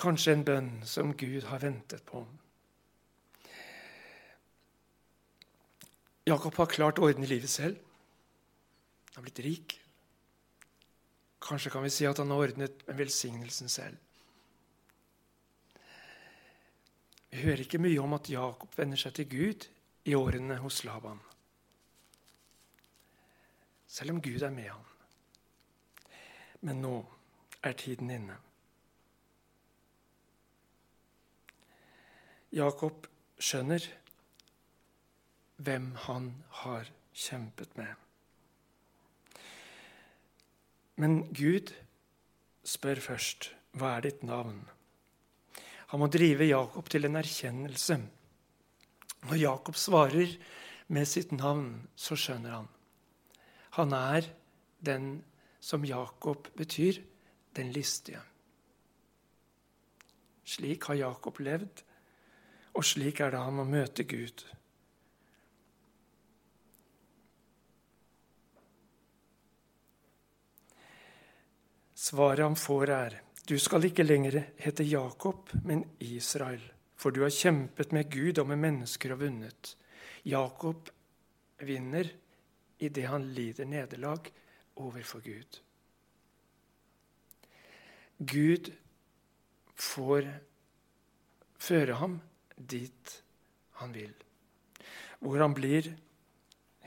Kanskje 0.00 0.32
en 0.32 0.44
bønn 0.46 0.70
som 0.88 1.12
Gud 1.12 1.44
har 1.50 1.60
ventet 1.60 2.04
på. 2.08 2.22
Jakob 6.30 6.56
har 6.56 6.70
klart 6.72 7.00
å 7.00 7.08
ordne 7.10 7.28
livet 7.28 7.52
selv. 7.52 7.76
Han 9.10 9.20
har 9.20 9.26
blitt 9.26 9.44
rik. 9.44 9.76
Kanskje 11.44 11.72
kan 11.74 11.84
vi 11.84 11.92
si 11.92 12.06
at 12.08 12.20
han 12.22 12.32
har 12.32 12.46
ordnet 12.46 12.84
med 12.86 13.00
velsignelsen 13.00 13.72
selv. 13.72 13.96
Vi 17.30 17.44
hører 17.44 17.64
ikke 17.64 17.80
mye 17.82 18.00
om 18.02 18.16
at 18.16 18.30
Jakob 18.32 18.72
vender 18.78 19.00
seg 19.00 19.14
til 19.18 19.28
Gud 19.30 19.66
i 20.08 20.16
årene 20.18 20.56
hos 20.62 20.80
Laban. 20.86 21.20
Selv 23.90 24.14
om 24.14 24.20
Gud 24.22 24.42
er 24.42 24.54
med 24.54 24.68
ham. 24.70 24.86
Men 26.62 26.82
nå 26.84 26.94
er 27.66 27.74
tiden 27.74 28.10
inne. 28.14 28.36
Jakob 32.54 33.08
skjønner 33.38 33.82
hvem 35.60 35.90
han 36.06 36.30
har 36.62 36.88
kjempet 37.14 37.74
med. 37.78 37.92
Men 41.00 41.22
Gud 41.34 41.74
spør 42.66 43.02
først 43.02 43.52
hva 43.78 43.96
er 43.96 44.06
ditt 44.06 44.24
navn? 44.26 44.62
Han 45.90 46.02
må 46.02 46.10
drive 46.12 46.46
Jakob 46.46 46.90
til 46.90 47.06
en 47.06 47.18
erkjennelse. 47.18 47.98
Når 49.26 49.40
Jakob 49.40 49.78
svarer 49.78 50.36
med 50.88 51.08
sitt 51.08 51.32
navn, 51.34 51.88
så 51.98 52.18
skjønner 52.18 52.60
han. 52.60 52.68
Han 53.78 53.92
er 53.94 54.26
den 54.80 55.20
som 55.60 55.84
Jakob 55.84 56.48
betyr, 56.56 57.02
den 57.54 57.72
listige. 57.72 58.22
Slik 60.44 60.88
har 60.90 60.98
Jakob 60.98 61.38
levd, 61.38 61.82
og 62.74 62.86
slik 62.86 63.20
er 63.20 63.34
det 63.34 63.42
han 63.42 63.58
må 63.58 63.66
møte 63.68 64.06
Gud. 64.08 64.46
Svaret 72.00 72.42
han 72.42 72.56
får, 72.56 72.90
er 72.90 73.18
du 73.46 73.56
skal 73.58 73.84
ikke 73.86 74.06
lenger 74.06 74.38
hete 74.62 74.84
Jakob, 74.86 75.50
men 75.66 75.84
Israel, 76.00 76.62
for 76.96 77.10
du 77.10 77.22
har 77.24 77.34
kjempet 77.34 77.92
med 77.92 78.10
Gud 78.10 78.38
og 78.38 78.48
med 78.50 78.60
mennesker 78.62 79.14
og 79.14 79.24
vunnet. 79.24 79.74
Jakob 80.26 80.90
vinner 81.66 82.08
idet 82.80 83.08
han 83.12 83.28
lider 83.36 83.68
nederlag 83.68 84.30
overfor 84.80 85.20
Gud. 85.24 85.60
Gud 88.18 88.72
får 89.80 90.28
føre 91.60 91.96
ham 92.00 92.18
dit 92.56 93.16
han 93.80 93.92
vil, 93.96 94.12
hvor 95.20 95.40
han 95.40 95.56
blir 95.56 95.88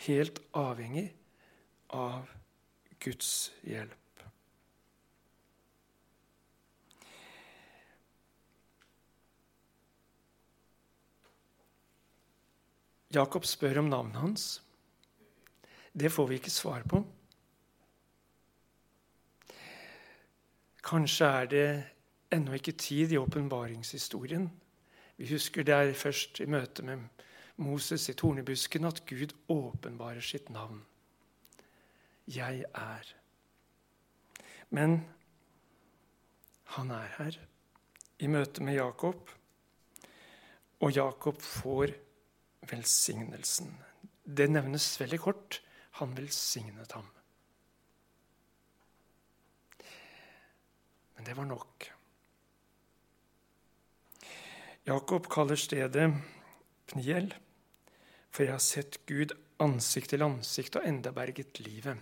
helt 0.06 0.42
avhengig 0.58 1.08
av 1.94 2.30
Guds 3.02 3.52
hjelp. 3.66 3.98
Jakob 13.14 13.46
spør 13.46 13.84
om 13.84 13.90
navnet 13.92 14.18
hans. 14.18 14.46
Det 15.94 16.10
får 16.10 16.28
vi 16.28 16.36
ikke 16.36 16.50
svar 16.50 16.84
på. 16.90 17.04
Kanskje 20.84 21.26
er 21.26 21.46
det 21.46 21.68
ennå 22.34 22.58
ikke 22.58 22.72
tid 22.72 23.12
i 23.12 23.18
åpenbaringshistorien. 23.18 24.50
Vi 25.18 25.30
husker 25.30 25.64
det 25.64 25.76
er 25.76 25.94
først 25.94 26.42
i 26.42 26.50
møte 26.50 26.84
med 26.84 27.06
Moses 27.62 28.10
i 28.10 28.16
tornebusken 28.18 28.86
at 28.90 29.04
Gud 29.06 29.36
åpenbarer 29.48 30.22
sitt 30.22 30.50
navn. 30.50 30.82
Jeg 32.28 32.66
er. 32.74 33.14
Men 34.70 35.04
han 36.64 36.92
er 36.92 37.10
her 37.18 37.38
i 38.20 38.28
møte 38.28 38.64
med 38.64 38.80
Jakob, 38.80 39.30
og 40.80 40.92
Jakob 40.96 41.42
får 41.42 41.94
velsignelsen. 42.72 43.78
Det 44.26 44.50
nevnes 44.50 44.88
veldig 45.00 45.20
kort. 45.20 45.62
Han 46.00 46.16
velsignet 46.18 46.92
ham. 46.98 47.10
Men 51.16 51.28
det 51.28 51.36
var 51.38 51.46
nok. 51.46 51.92
Jakob 54.84 55.30
kaller 55.32 55.56
stedet 55.56 56.10
Pniel, 56.92 57.30
for 58.34 58.44
jeg 58.44 58.52
har 58.52 58.64
sett 58.64 58.98
Gud 59.08 59.32
ansikt 59.64 60.12
til 60.12 60.26
ansikt 60.26 60.76
og 60.76 60.88
enda 60.90 61.14
berget 61.16 61.62
livet. 61.64 62.02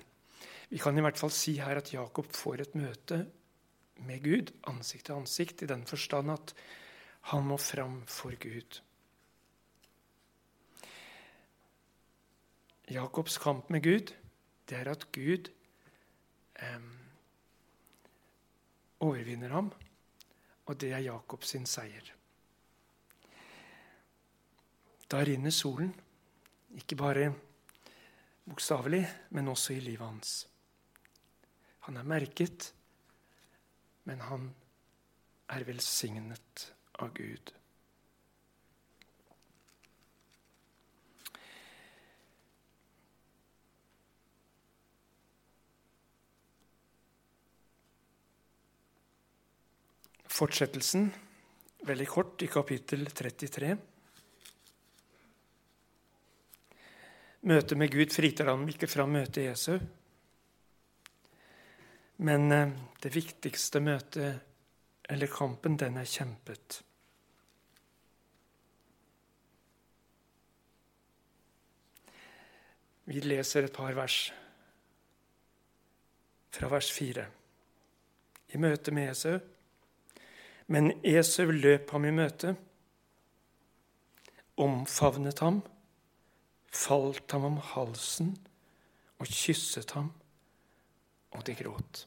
Vi 0.72 0.80
kan 0.82 0.98
i 0.98 1.04
hvert 1.04 1.20
fall 1.20 1.34
si 1.36 1.58
her 1.60 1.78
at 1.78 1.92
Jakob 1.94 2.32
får 2.34 2.64
et 2.64 2.78
møte 2.80 3.26
med 4.08 4.24
Gud 4.24 4.54
ansikt 4.72 5.10
til 5.10 5.20
ansikt, 5.20 5.62
i 5.62 5.70
den 5.70 5.84
forstand 5.86 6.32
at 6.34 6.56
han 7.30 7.46
må 7.46 7.58
fram 7.62 8.02
for 8.10 8.34
Gud. 8.42 8.80
Jakobs 12.92 13.38
kamp 13.40 13.70
med 13.72 13.84
Gud, 13.84 14.12
det 14.68 14.78
er 14.78 14.90
at 14.92 15.06
Gud 15.16 15.48
eh, 16.60 16.88
overvinner 19.00 19.54
ham, 19.56 19.72
og 20.66 20.80
det 20.82 20.92
er 20.92 21.06
Jakobs 21.06 21.54
sin 21.54 21.66
seier. 21.66 22.12
Da 25.12 25.24
rinner 25.28 25.52
solen, 25.56 25.94
ikke 26.76 26.96
bare 26.96 27.32
bokstavelig, 28.48 29.06
men 29.36 29.48
også 29.52 29.74
i 29.76 29.82
livet 29.84 30.08
hans. 30.08 30.36
Han 31.88 31.98
er 31.98 32.08
merket, 32.08 32.74
men 34.08 34.22
han 34.28 34.52
er 35.52 35.68
velsignet 35.68 36.72
av 37.00 37.12
Gud. 37.16 37.52
Fortsettelsen, 50.42 51.04
veldig 51.86 52.06
kort, 52.10 52.42
i 52.42 52.48
kapittel 52.50 53.04
33. 53.06 53.76
Møtet 57.46 57.78
med 57.78 57.94
Gud 57.94 58.10
fritar 58.10 58.50
ham 58.50 58.64
ikke 58.74 58.90
fra 58.90 59.06
møtet 59.06 59.52
Esau. 59.52 59.78
Men 62.26 62.48
eh, 62.58 62.74
det 63.06 63.14
viktigste 63.14 63.84
møtet, 63.86 64.42
eller 65.14 65.30
kampen, 65.30 65.78
den 65.78 66.02
er 66.02 66.10
kjempet. 66.10 66.80
Vi 73.14 73.22
leser 73.30 73.70
et 73.70 73.78
par 73.78 73.94
vers 73.94 74.20
fra 76.50 76.74
vers 76.74 76.94
4 76.98 77.32
i 78.56 78.68
møte 78.70 78.90
med 78.90 79.14
Esau. 79.14 79.42
Men 80.72 80.94
Esau 81.04 81.52
løp 81.52 81.90
ham 81.92 82.06
i 82.08 82.14
møte, 82.16 82.54
omfavnet 84.62 85.42
ham, 85.44 85.58
falt 86.72 87.34
ham 87.36 87.48
om 87.50 87.58
halsen 87.74 88.30
og 89.20 89.28
kysset 89.28 89.92
ham, 89.98 90.14
og 91.36 91.44
de 91.48 91.58
gråt. 91.60 92.06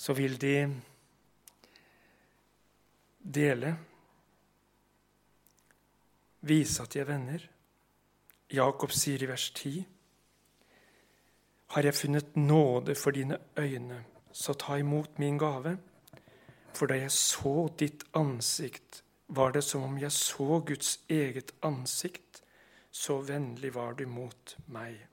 Så 0.00 0.16
vil 0.16 0.40
de 0.40 0.56
dele, 3.20 3.76
vise 6.40 6.82
at 6.82 6.94
de 6.94 7.00
er 7.00 7.08
venner. 7.08 7.42
Jakob 8.50 8.92
sier 8.92 9.22
i 9.22 9.28
vers 9.30 9.50
10.: 9.50 9.84
Har 11.74 11.82
jeg 11.82 11.94
funnet 11.94 12.36
nåde 12.36 12.94
for 12.94 13.10
dine 13.10 13.38
øyne, 13.58 14.04
så 14.32 14.52
ta 14.52 14.76
imot 14.76 15.18
min 15.18 15.38
gave. 15.38 15.78
For 16.74 16.86
da 16.86 16.94
jeg 16.94 17.10
så 17.10 17.68
ditt 17.78 18.04
ansikt, 18.14 19.04
var 19.28 19.52
det 19.52 19.64
som 19.64 19.82
om 19.82 19.98
jeg 19.98 20.12
så 20.12 20.62
Guds 20.66 21.00
eget 21.08 21.52
ansikt. 21.62 22.42
Så 22.90 23.20
vennlig 23.20 23.74
var 23.74 23.92
du 23.92 24.06
mot 24.06 24.56
meg. 24.66 25.06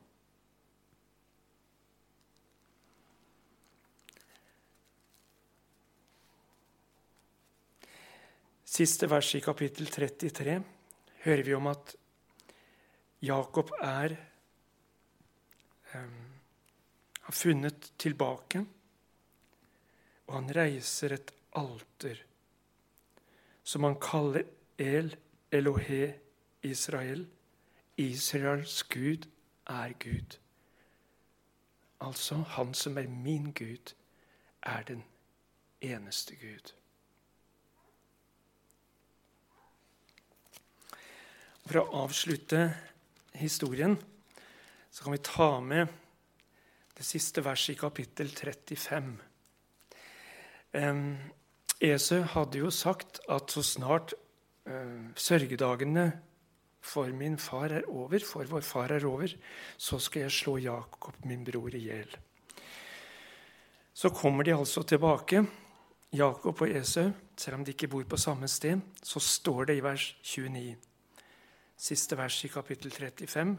Siste 8.65 9.09
vers 9.09 9.35
i 9.35 9.39
kapittel 9.39 9.87
33 9.87 10.63
hører 11.27 11.43
vi 11.43 11.53
om 11.57 11.67
at 11.67 11.95
Jakob 13.21 13.71
er 13.83 14.15
um, 15.95 16.23
har 17.27 17.35
funnet 17.35 17.91
tilbake, 17.99 18.61
og 20.27 20.33
han 20.37 20.53
reiser 20.55 21.17
et 21.17 21.33
alter 21.59 22.21
som 23.67 23.83
han 23.83 23.97
kaller 23.99 24.47
El 24.79 25.11
Elohe 25.51 26.13
Israel. 26.63 27.25
Israels 27.97 28.83
Gud 28.83 29.27
er 29.67 29.91
Gud. 29.99 30.37
Altså, 31.99 32.35
han 32.55 32.73
som 32.73 32.97
er 32.97 33.07
min 33.07 33.51
Gud, 33.51 33.93
er 34.63 34.83
den 34.83 35.03
eneste 35.81 36.35
Gud. 36.35 36.71
For 41.67 41.81
å 41.81 42.03
avslutte 42.05 42.61
historien 43.35 43.97
så 44.87 45.03
kan 45.03 45.15
vi 45.17 45.25
ta 45.25 45.49
med 45.59 45.89
det 46.95 47.03
siste 47.03 47.43
verset 47.43 47.75
i 47.75 47.81
kapittel 47.81 48.31
35. 48.31 49.09
Esø 51.83 52.21
hadde 52.31 52.63
jo 52.63 52.71
sagt 52.71 53.19
at 53.27 53.51
så 53.51 53.65
snart 53.67 54.15
uh, 54.15 55.11
sørgedagene 55.19 56.07
for 56.87 57.11
min 57.11 57.35
far 57.35 57.75
er 57.75 57.91
over, 57.91 58.23
for 58.23 58.47
vår 58.47 58.63
far 58.63 58.95
er 58.95 59.03
over, 59.05 59.35
så 59.75 59.99
skal 59.99 60.29
jeg 60.29 60.37
slå 60.39 60.57
Jakob, 60.63 61.19
min 61.27 61.43
bror, 61.43 61.75
i 61.75 61.83
hjel. 61.83 62.15
Så 63.91 64.15
kommer 64.15 64.47
de 64.47 64.55
altså 64.55 64.87
tilbake, 64.87 65.43
Jakob 66.15 66.63
og 66.63 66.71
Esau, 66.79 67.11
selv 67.35 67.59
om 67.59 67.67
de 67.67 67.75
ikke 67.75 67.91
bor 67.91 68.07
på 68.07 68.17
samme 68.23 68.47
sted. 68.47 68.79
Så 69.03 69.19
står 69.19 69.67
det 69.67 69.81
i 69.81 69.83
vers 69.83 70.13
29 70.23 70.86
siste 71.77 72.17
vers 72.17 72.37
i 72.45 72.49
kapittel 72.49 72.91
35. 72.91 73.57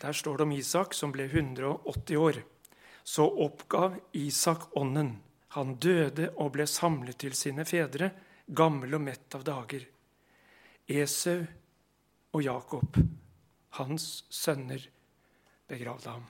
Der 0.00 0.12
står 0.12 0.36
det 0.36 0.42
om 0.42 0.52
Isak, 0.52 0.94
som 0.94 1.12
ble 1.12 1.24
180 1.24 2.16
år. 2.16 2.42
Så 3.04 3.26
oppgav 3.26 3.98
Isak 4.12 4.76
ånden. 4.76 5.16
Han 5.56 5.76
døde 5.80 6.30
og 6.36 6.52
ble 6.56 6.66
samlet 6.68 7.18
til 7.18 7.34
sine 7.34 7.64
fedre, 7.64 8.10
gammel 8.46 8.98
og 8.98 9.02
mett 9.02 9.34
av 9.34 9.44
dager. 9.46 9.86
Esau 10.86 11.40
og 12.36 12.42
Jakob, 12.44 12.98
hans 13.80 14.24
sønner, 14.30 14.82
begravde 15.66 16.12
ham. 16.12 16.26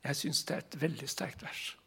Jeg 0.00 0.16
syns 0.16 0.42
det 0.48 0.56
er 0.56 0.64
et 0.64 0.80
veldig 0.80 1.08
sterkt 1.08 1.44
vers. 1.44 1.79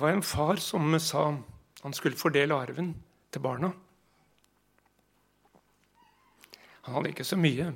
Det 0.00 0.06
var 0.06 0.12
en 0.12 0.22
far 0.22 0.56
som 0.56 1.00
sa 1.00 1.36
han 1.82 1.92
skulle 1.92 2.16
fordele 2.16 2.56
arven 2.56 2.94
til 3.28 3.42
barna. 3.44 3.68
Han 6.86 6.94
hadde 6.94 7.10
ikke 7.12 7.26
så 7.28 7.36
mye, 7.36 7.66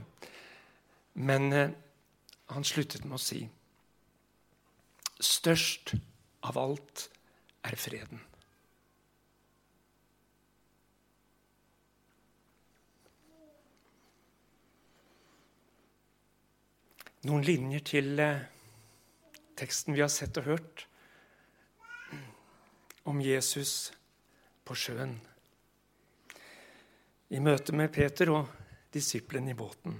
men 1.20 1.52
eh, 1.52 1.74
han 2.48 2.64
sluttet 2.64 3.04
med 3.04 3.18
å 3.18 3.20
si 3.20 3.42
Størst 5.20 5.92
av 6.48 6.56
alt 6.62 7.04
er 7.68 7.76
freden. 7.76 8.24
Noen 17.28 17.44
linjer 17.44 17.84
til 17.92 18.16
eh, 18.16 18.48
teksten 19.60 19.92
vi 19.92 20.06
har 20.06 20.12
sett 20.16 20.40
og 20.40 20.48
hørt 20.54 20.88
om 23.04 23.20
Jesus 23.22 23.92
på 24.64 24.76
sjøen. 24.76 25.18
I 27.34 27.40
møte 27.42 27.74
med 27.76 27.92
Peter 27.92 28.30
og 28.32 28.50
disiplen 28.94 29.48
i 29.50 29.56
båten. 29.58 29.96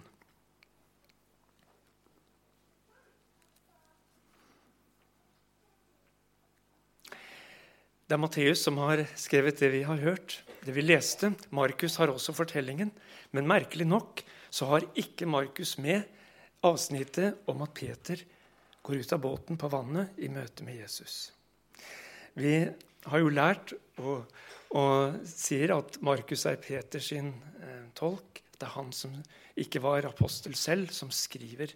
Det 8.05 8.13
er 8.17 8.21
Matteus 8.21 8.61
som 8.67 8.77
har 8.83 9.01
skrevet 9.17 9.59
det 9.59 9.71
vi 9.73 9.81
har 9.89 10.01
hørt, 10.05 10.43
det 10.65 10.75
vi 10.77 10.85
leste. 10.85 11.33
Markus 11.57 11.97
har 11.97 12.13
også 12.13 12.35
fortellingen. 12.37 12.93
Men 13.33 13.49
merkelig 13.49 13.87
nok 13.89 14.21
så 14.53 14.69
har 14.71 14.85
ikke 14.95 15.27
Markus 15.27 15.79
med 15.81 16.05
avsnittet 16.65 17.41
om 17.51 17.65
at 17.65 17.73
Peter 17.75 18.21
går 18.85 19.01
ut 19.01 19.15
av 19.17 19.23
båten 19.25 19.59
på 19.61 19.71
vannet 19.73 20.21
i 20.21 20.29
møte 20.29 20.67
med 20.67 20.77
Jesus. 20.83 21.33
Vi 22.37 22.61
har 23.11 23.21
jo 23.21 23.33
lært 23.33 23.75
og, 24.03 24.25
og 24.75 25.19
sier 25.29 25.75
at 25.77 25.99
Markus 26.05 26.47
er 26.51 26.61
Peters 26.63 27.11
eh, 27.15 27.83
tolk. 27.97 28.41
Det 28.55 28.69
er 28.69 28.77
han 28.77 28.93
som 28.95 29.17
ikke 29.61 29.83
var 29.83 30.07
apostel 30.09 30.55
selv, 30.59 30.91
som 30.95 31.11
skriver, 31.15 31.75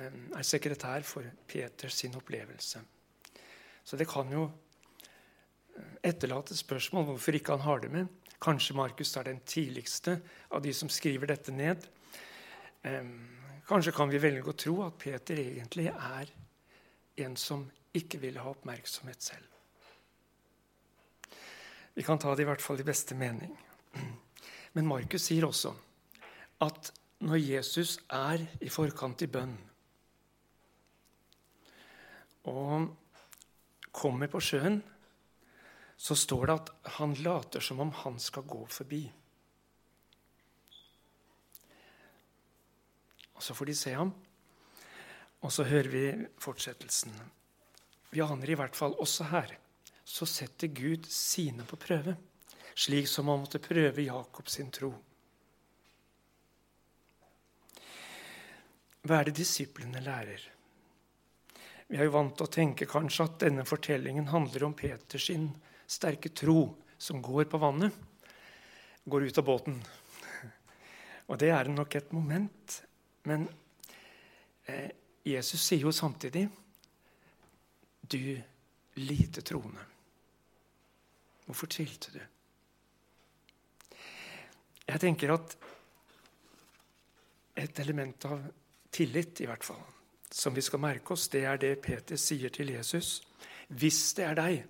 eh, 0.00 0.16
er 0.36 0.46
sekretær 0.46 1.04
for 1.06 1.26
Peters 1.46 2.00
sin 2.02 2.16
opplevelse. 2.18 2.82
Så 3.84 3.98
det 3.98 4.08
kan 4.10 4.30
jo 4.32 4.46
eh, 4.46 5.94
etterlate 6.12 6.56
spørsmål 6.56 7.10
hvorfor 7.12 7.38
ikke 7.38 7.56
han 7.56 7.66
har 7.66 7.84
det 7.84 7.92
med. 7.94 8.08
Kanskje 8.40 8.76
Markus 8.78 9.16
er 9.20 9.28
den 9.28 9.42
tidligste 9.44 10.20
av 10.50 10.62
de 10.64 10.72
som 10.72 10.88
skriver 10.88 11.34
dette 11.34 11.52
ned. 11.52 11.84
Eh, 12.82 13.04
kanskje 13.68 13.94
kan 13.94 14.10
vi 14.10 14.22
velge 14.22 14.50
å 14.50 14.56
tro 14.56 14.80
at 14.86 14.98
Peter 14.98 15.42
egentlig 15.42 15.90
er 15.92 16.32
en 17.20 17.36
som 17.36 17.66
ikke 17.92 18.20
ville 18.22 18.40
ha 18.40 18.54
oppmerksomhet 18.54 19.22
selv. 19.22 19.46
Vi 21.94 22.04
kan 22.06 22.18
ta 22.18 22.34
det 22.34 22.44
i 22.44 22.48
hvert 22.48 22.62
fall 22.62 22.80
i 22.80 22.86
beste 22.86 23.16
mening. 23.18 23.52
Men 24.76 24.86
Markus 24.86 25.26
sier 25.26 25.48
også 25.48 25.74
at 26.62 26.92
når 27.26 27.42
Jesus 27.42 27.98
er 28.14 28.46
i 28.62 28.70
forkant 28.72 29.22
i 29.24 29.28
bønn 29.28 29.56
og 32.48 32.86
kommer 33.92 34.30
på 34.32 34.40
sjøen, 34.40 34.78
så 36.00 36.16
står 36.16 36.46
det 36.48 36.54
at 36.54 36.70
han 36.96 37.12
later 37.20 37.60
som 37.60 37.82
om 37.84 37.90
han 37.92 38.16
skal 38.22 38.46
gå 38.48 38.62
forbi. 38.72 39.02
Og 43.36 43.44
Så 43.44 43.56
får 43.56 43.68
de 43.68 43.74
se 43.76 43.92
ham, 43.96 44.14
og 45.40 45.52
så 45.52 45.64
hører 45.64 45.88
vi 45.88 46.04
fortsettelsen. 46.40 47.12
Vi 48.12 48.20
aner 48.20 48.50
i 48.52 48.56
hvert 48.56 48.76
fall 48.76 48.96
også 49.00 49.28
her 49.32 49.59
så 50.10 50.26
setter 50.26 50.72
Gud 50.74 51.06
sine 51.06 51.64
på 51.66 51.78
prøve, 51.78 52.16
slik 52.74 53.06
som 53.08 53.30
han 53.30 53.44
måtte 53.44 53.62
prøve 53.62 54.02
Jakob 54.08 54.50
sin 54.50 54.72
tro. 54.74 54.90
hva 59.06 59.20
er 59.20 59.30
det 59.30 59.40
disiplene 59.40 60.02
lærer? 60.04 60.42
Vi 61.90 61.98
er 61.98 62.06
jo 62.06 62.14
vant 62.14 62.36
til 62.36 62.46
å 62.46 62.52
tenke 62.52 62.88
kanskje 62.88 63.26
at 63.26 63.40
denne 63.42 63.64
fortellingen 63.66 64.28
handler 64.30 64.68
om 64.68 64.76
Peters 64.76 65.30
sterke 65.90 66.30
tro 66.36 66.68
som 67.00 67.22
går 67.24 67.48
på 67.50 67.58
vannet, 67.58 67.94
går 69.04 69.26
ut 69.26 69.40
av 69.40 69.46
båten. 69.48 69.80
Og 71.30 71.40
det 71.40 71.50
er 71.54 71.72
nok 71.72 71.96
et 71.96 72.12
moment. 72.12 72.76
Men 73.26 73.48
eh, 74.66 74.90
Jesus 75.26 75.62
sier 75.62 75.86
jo 75.86 75.92
samtidig 75.92 76.48
Du 78.10 78.40
lite 78.96 79.42
troende. 79.46 79.89
Hvorfor 81.50 81.66
tvilte 81.66 82.12
du? 82.14 82.20
Jeg 84.86 85.00
tenker 85.02 85.32
at 85.34 85.56
et 87.58 87.80
element 87.82 88.26
av 88.30 88.44
tillit, 88.94 89.42
i 89.42 89.48
hvert 89.50 89.66
fall, 89.66 89.82
som 90.30 90.54
vi 90.54 90.62
skal 90.62 90.82
merke 90.82 91.16
oss, 91.16 91.26
det 91.32 91.42
er 91.50 91.58
det 91.58 91.72
Peter 91.82 92.18
sier 92.22 92.54
til 92.54 92.70
Jesus. 92.70 93.16
Hvis 93.66 93.98
det 94.14 94.28
er 94.28 94.38
deg, 94.38 94.62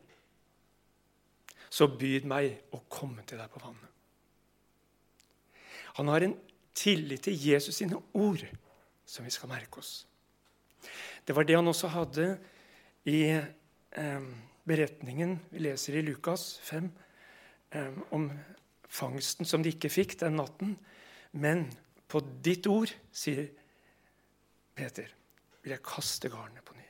så 1.69 1.91
byd 2.01 2.33
meg 2.33 2.73
å 2.73 2.81
komme 2.89 3.29
til 3.29 3.37
deg 3.43 3.53
på 3.53 3.61
vannet. 3.61 3.89
Han 6.01 6.09
har 6.09 6.25
en 6.25 6.37
tillit 6.73 7.29
til 7.29 7.37
Jesus 7.37 7.77
sine 7.83 8.01
ord 8.17 8.47
som 9.05 9.29
vi 9.29 9.37
skal 9.37 9.53
merke 9.53 9.85
oss. 9.85 10.07
Det 11.29 11.37
var 11.37 11.45
det 11.45 11.61
han 11.61 11.69
også 11.77 11.93
hadde 11.93 12.31
i 13.05 13.27
eh, 13.37 14.31
beretningen 14.71 15.37
vi 15.51 15.65
leser 15.67 15.99
i 15.99 16.05
Lukas 16.07 16.55
5 16.67 16.89
eh, 17.77 18.01
om 18.15 18.31
fangsten 18.91 19.49
som 19.49 19.65
de 19.65 19.75
ikke 19.75 19.91
fikk 19.93 20.17
den 20.23 20.39
natten. 20.39 20.77
Men 21.33 21.67
på 22.11 22.23
ditt 22.43 22.67
ord, 22.71 22.91
sier 23.13 23.51
Peter, 24.75 25.11
vil 25.63 25.75
jeg 25.75 25.87
kaste 25.87 26.31
garnet 26.33 26.65
på 26.67 26.79
ny. 26.79 26.87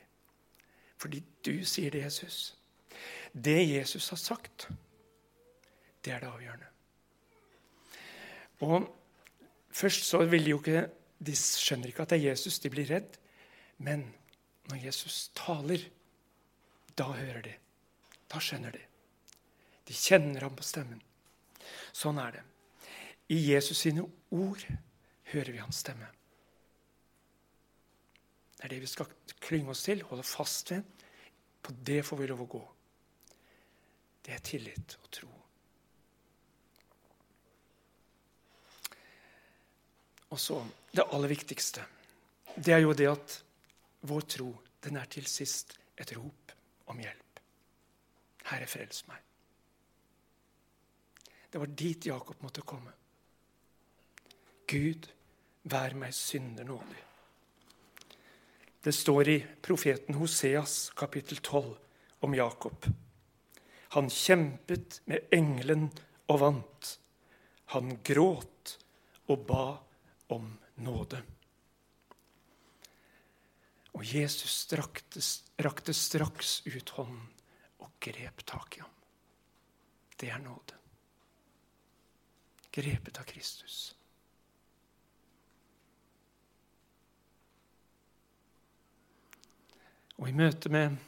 Fordi 1.01 1.21
du 1.45 1.53
sier 1.65 1.93
det, 1.93 2.05
Jesus. 2.05 2.55
Det 3.33 3.59
Jesus 3.65 4.09
har 4.13 4.21
sagt, 4.21 4.67
det 6.05 6.13
er 6.13 6.23
det 6.23 6.31
avgjørende. 6.31 6.69
Og 8.61 8.89
Først 9.71 10.03
så 10.03 10.25
vil 10.27 10.45
de 10.45 10.51
jo 10.51 10.59
ikke 10.59 10.89
De 11.21 11.35
skjønner 11.37 11.91
ikke 11.91 12.01
at 12.01 12.09
det 12.09 12.17
er 12.17 12.31
Jesus. 12.31 12.59
De 12.59 12.69
blir 12.73 12.87
redd. 12.89 13.17
Men 13.77 14.07
når 14.71 14.79
Jesus 14.87 15.29
taler, 15.37 15.83
da 16.97 17.11
hører 17.13 17.43
de. 17.45 17.51
Da 18.31 18.39
skjønner 18.39 18.71
de. 18.75 18.81
De 19.87 19.97
kjenner 19.97 20.45
ham 20.47 20.55
på 20.55 20.63
stemmen. 20.63 21.01
Sånn 21.91 22.19
er 22.21 22.37
det. 22.37 22.43
I 23.31 23.37
Jesus 23.51 23.83
sine 23.83 24.05
ord 24.31 24.63
hører 25.31 25.51
vi 25.51 25.61
hans 25.61 25.81
stemme. 25.83 26.07
Det 28.55 28.67
er 28.67 28.75
det 28.75 28.81
vi 28.83 28.89
skal 28.91 29.09
klynge 29.41 29.73
oss 29.73 29.83
til, 29.87 30.03
holde 30.07 30.25
fast 30.27 30.71
ved. 30.71 30.85
På 31.61 31.73
det 31.87 32.01
får 32.05 32.19
vi 32.19 32.27
lov 32.29 32.43
å 32.43 32.49
gå. 32.51 32.61
Det 34.21 34.35
er 34.35 34.43
tillit 34.45 34.97
og 35.01 35.09
tro. 35.17 35.29
Og 40.31 40.39
så 40.39 40.61
det 40.93 41.07
aller 41.07 41.31
viktigste. 41.31 41.83
Det 42.55 42.75
er 42.75 42.83
jo 42.85 42.93
det 42.95 43.09
at 43.11 43.39
vår 44.07 44.29
tro, 44.35 44.51
den 44.83 44.97
er 44.97 45.09
til 45.11 45.27
sist 45.29 45.75
et 45.99 46.13
rop 46.15 46.53
om 46.91 47.01
hjelp. 47.01 47.30
Herre, 48.49 48.67
frels 48.69 49.03
meg. 49.09 49.21
Det 51.51 51.59
var 51.59 51.67
dit 51.67 52.05
Jakob 52.05 52.41
måtte 52.41 52.63
komme. 52.63 52.93
Gud, 54.71 55.09
vær 55.67 55.93
meg 55.99 56.13
synder 56.15 56.65
nådig. 56.67 57.01
Det 58.81 58.93
står 58.95 59.29
i 59.29 59.37
profeten 59.61 60.15
Hoseas 60.17 60.89
kapittel 60.97 61.37
12 61.37 61.75
om 62.25 62.35
Jakob. 62.35 62.87
Han 63.93 64.07
kjempet 64.09 65.01
med 65.11 65.27
engelen 65.35 65.89
og 66.31 66.39
vant. 66.41 66.93
Han 67.75 67.97
gråt 68.03 68.77
og 69.27 69.45
ba 69.45 69.65
om 70.31 70.47
nåde. 70.81 71.19
Og 73.91 74.07
Jesus 74.07 74.63
strakte, 74.63 75.19
rakte 75.59 75.93
straks 75.93 76.61
ut 76.65 76.95
hånden 76.95 77.27
og 77.81 77.95
grep 77.99 78.43
tak 78.47 78.77
i 78.77 78.83
ham. 78.83 78.93
Det 80.19 80.29
er 80.29 80.41
nåde. 80.41 80.77
Grepet 82.71 83.17
av 83.19 83.27
Kristus. 83.27 83.79
Og 90.21 90.29
I 90.29 90.35
møte 90.37 90.69
med 90.69 90.99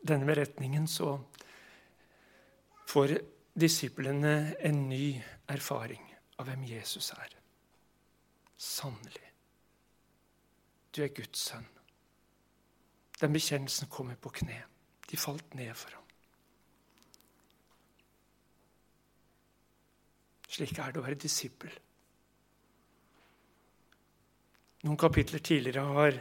denne 0.00 0.26
beretningen 0.26 0.88
så 0.88 1.18
får 2.88 3.18
disiplene 3.52 4.54
en 4.64 4.86
ny 4.88 5.20
erfaring 5.52 6.02
av 6.40 6.48
hvem 6.48 6.64
Jesus 6.70 7.12
er. 7.12 7.36
Sannelig, 8.56 9.28
du 10.96 11.02
er 11.04 11.12
Guds 11.12 11.44
sønn. 11.50 11.68
Den 13.20 13.34
bekjennelsen 13.36 13.90
kommer 13.92 14.16
på 14.16 14.32
kne. 14.40 14.62
De 15.10 15.20
falt 15.20 15.54
ned 15.54 15.74
for 15.78 15.94
ham. 15.94 16.01
Slik 20.52 20.76
er 20.78 20.92
det 20.92 21.00
å 21.00 21.06
være 21.06 21.20
disippel. 21.20 21.72
Noen 24.82 24.98
kapitler 24.98 25.40
tidligere 25.40 25.84
har 25.96 26.18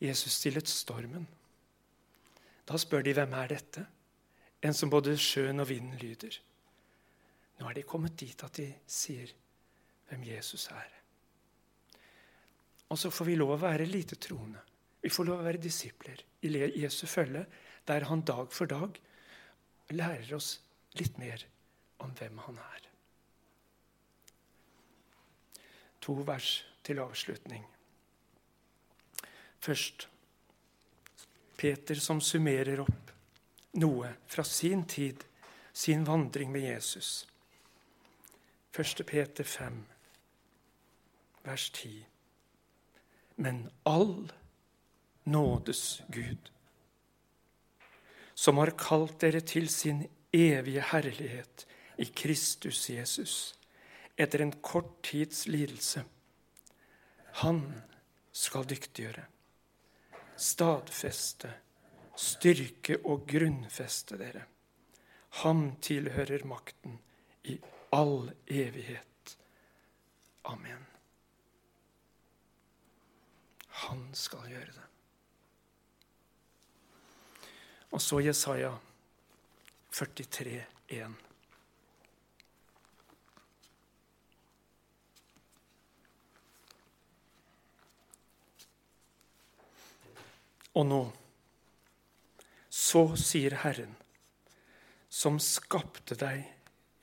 Jesus 0.00 0.38
stillet 0.38 0.70
stormen. 0.70 1.26
Da 2.66 2.78
spør 2.78 3.04
de 3.04 3.14
hvem 3.16 3.34
er 3.36 3.50
dette? 3.52 3.82
En 4.64 4.74
som 4.74 4.90
både 4.90 5.16
sjøen 5.20 5.60
og 5.62 5.68
vinden 5.68 5.98
lyder. 6.00 6.38
Nå 7.60 7.68
er 7.68 7.76
de 7.76 7.86
kommet 7.88 8.16
dit 8.20 8.44
at 8.46 8.56
de 8.58 8.68
sier 8.86 9.32
hvem 10.08 10.24
Jesus 10.28 10.68
er. 10.72 10.88
Og 12.88 12.98
så 13.00 13.10
får 13.10 13.28
vi 13.28 13.36
lov 13.36 13.56
å 13.56 13.62
være 13.66 13.88
lite 13.90 14.18
troende. 14.22 14.62
Vi 15.02 15.10
får 15.12 15.28
lov 15.28 15.42
å 15.42 15.46
være 15.46 15.62
disipler 15.62 16.22
i 16.46 16.50
Jesu 16.80 17.04
følge, 17.10 17.44
der 17.86 18.08
han 18.08 18.24
dag 18.26 18.52
for 18.54 18.70
dag 18.70 18.96
lærer 19.94 20.34
oss 20.38 20.56
litt 20.98 21.18
mer 21.18 21.42
om 22.02 22.14
hvem 22.16 22.38
han 22.46 22.58
er. 22.62 22.85
To 26.06 26.20
vers 26.22 26.64
til 26.86 27.00
avslutning. 27.02 27.64
Først 29.58 30.06
Peter 31.58 31.98
som 31.98 32.20
summerer 32.22 32.84
opp 32.84 33.10
noe 33.80 34.12
fra 34.30 34.44
sin 34.46 34.84
tid, 34.86 35.24
sin 35.72 36.04
vandring 36.06 36.52
med 36.52 36.68
Jesus. 36.68 37.26
1. 38.76 39.02
Peter 39.08 39.44
5, 39.44 39.80
vers 41.42 41.70
10. 41.70 42.06
Men 43.36 43.70
all 43.82 44.30
nådes 45.24 46.02
Gud, 46.08 46.52
som 48.34 48.62
har 48.62 48.76
kalt 48.78 49.18
dere 49.20 49.40
til 49.40 49.68
sin 49.72 50.06
evige 50.32 50.84
herlighet 50.92 51.66
i 51.98 52.04
Kristus 52.04 52.90
Jesus, 52.90 53.55
etter 54.16 54.42
en 54.42 54.52
kort 54.64 55.02
tids 55.04 55.46
lidelse, 55.46 56.04
han 57.42 57.62
skal 58.32 58.64
dyktiggjøre 58.68 59.26
stadfeste, 60.36 61.50
styrke 62.16 63.00
og 63.04 63.26
grunnfeste 63.28 64.18
dere. 64.20 64.44
Ham 65.42 65.76
tilhører 65.84 66.44
makten 66.48 66.98
i 67.44 67.58
all 67.92 68.30
evighet. 68.46 69.36
Amen. 70.48 70.86
Han 73.86 74.08
skal 74.16 74.48
gjøre 74.48 74.72
det. 74.72 74.84
Og 77.92 78.00
så 78.02 78.20
Jesaja 78.20 78.72
43, 79.92 80.64
1. 80.88 81.25
Og 90.76 90.84
nå, 90.84 91.00
så 92.68 93.06
sier 93.16 93.56
Herren, 93.62 93.94
som 95.08 95.38
skapte 95.40 96.18
deg, 96.20 96.42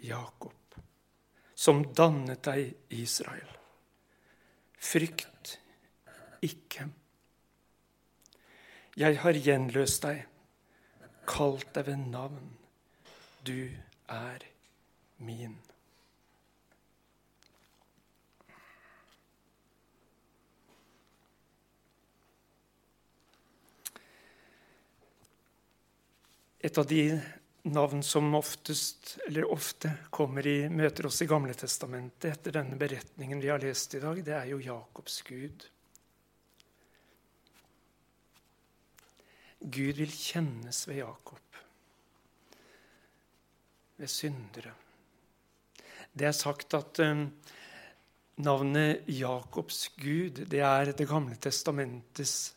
Jakob, 0.03 0.77
som 1.55 1.81
dannet 1.97 2.43
deg, 2.45 2.75
Israel. 2.93 3.49
Frykt 4.77 5.55
ikke. 6.45 6.85
Jeg 8.99 9.17
har 9.23 9.41
gjenløst 9.47 10.05
deg, 10.05 10.25
kalt 11.25 11.71
deg 11.73 11.87
ved 11.89 12.09
navn. 12.13 12.51
Du 13.41 13.71
er 14.11 14.45
min. 15.17 15.57
Et 26.63 26.77
av 26.77 26.85
de 26.87 27.19
navn 27.63 28.03
som 28.03 28.35
oftest, 28.35 29.17
eller 29.27 29.51
ofte 29.51 29.89
kommer 30.09 30.47
i, 30.47 30.69
møter 30.71 31.09
oss 31.09 31.19
i 31.23 31.27
Gamle 31.27 31.51
Testamentet 31.59 32.29
etter 32.29 32.55
denne 32.55 32.77
beretningen 32.79 33.41
vi 33.43 33.49
har 33.51 33.59
lest 33.59 33.97
i 33.97 33.99
dag, 34.03 34.21
det 34.23 34.35
er 34.37 34.47
jo 34.47 34.61
Jakobs 34.63 35.17
Gud. 35.27 35.65
Gud 39.59 39.99
vil 39.99 40.15
kjennes 40.15 40.81
ved 40.87 41.01
Jakob, 41.01 41.59
ved 43.99 44.11
syndere. 44.11 44.73
Det 46.15 46.31
er 46.31 46.39
sagt 46.39 46.79
at 46.79 47.03
um, 47.03 47.27
navnet 48.39 49.07
Jakobs 49.11 49.89
Gud 49.99 50.45
det 50.47 50.63
er 50.63 50.95
Det 50.95 51.11
gamle 51.11 51.35
testamentets 51.35 52.53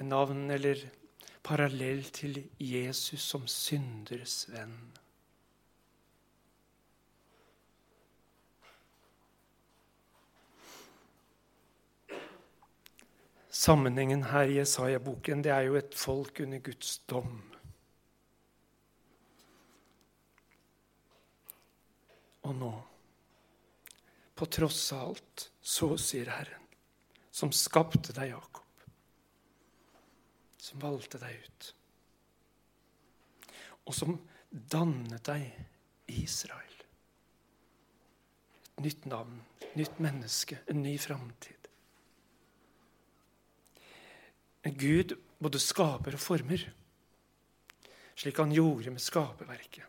navn 0.00 0.48
eller 0.50 0.80
parallell 1.44 2.04
til 2.14 2.38
Jesus 2.58 3.24
som 3.28 3.44
synderes 3.50 4.44
venn. 4.48 4.76
Sammenhengen 13.54 14.24
her 14.28 14.50
i 14.50 14.58
Jesaja-boken 14.58 15.44
det 15.44 15.52
er 15.54 15.68
jo 15.68 15.76
et 15.78 15.94
folk 15.96 16.40
under 16.42 16.64
Guds 16.64 16.96
dom. 17.08 17.36
Og 22.44 22.56
nå, 22.60 22.72
på 24.36 24.48
tross 24.52 24.82
av 24.92 25.06
alt, 25.06 25.46
så 25.64 25.94
sier 26.00 26.28
Herren, 26.34 26.68
som 27.32 27.54
skapte 27.56 28.12
deg, 28.12 28.34
Jakob 28.34 28.63
som 30.64 30.80
valgte 30.80 31.20
deg 31.20 31.36
ut, 31.44 31.66
og 33.84 33.96
som 33.96 34.16
dannet 34.50 35.26
deg 35.28 36.14
Israel. 36.22 36.78
Et 38.74 38.80
nytt 38.86 39.04
navn, 39.10 39.42
nytt 39.76 40.00
menneske, 40.02 40.62
en 40.70 40.80
ny 40.82 40.96
framtid. 40.98 41.68
Gud 44.74 45.12
både 45.38 45.60
skaper 45.60 46.16
og 46.16 46.22
former, 46.24 46.62
slik 48.16 48.40
han 48.40 48.54
gjorde 48.54 48.94
med 48.94 49.04
skaperverket. 49.04 49.84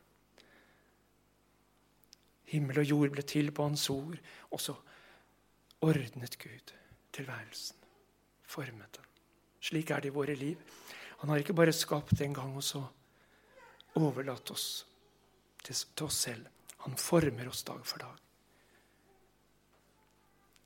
Himmel 2.52 2.84
og 2.84 2.92
jord 2.92 3.16
ble 3.16 3.24
til 3.26 3.50
på 3.56 3.66
hans 3.66 3.88
ord, 3.90 4.20
og 4.52 4.62
så 4.62 4.76
ordnet 5.86 6.38
Gud 6.42 6.76
tilværelsen, 7.16 7.80
formet 8.44 9.00
den. 9.00 9.15
Slik 9.66 9.90
er 9.90 10.04
det 10.04 10.12
i 10.12 10.14
våre 10.14 10.36
liv. 10.38 10.60
Han 11.24 11.32
har 11.32 11.42
ikke 11.42 11.56
bare 11.58 11.74
skapt 11.74 12.20
en 12.22 12.36
gang 12.38 12.54
og 12.54 12.64
så 12.66 12.84
overlatt 13.98 14.52
oss 14.54 14.68
til, 15.66 16.06
oss 16.06 16.20
selv. 16.28 16.46
Han 16.86 16.98
former 17.02 17.50
oss 17.50 17.64
dag 17.66 17.82
for 17.88 18.04
dag. 18.04 18.20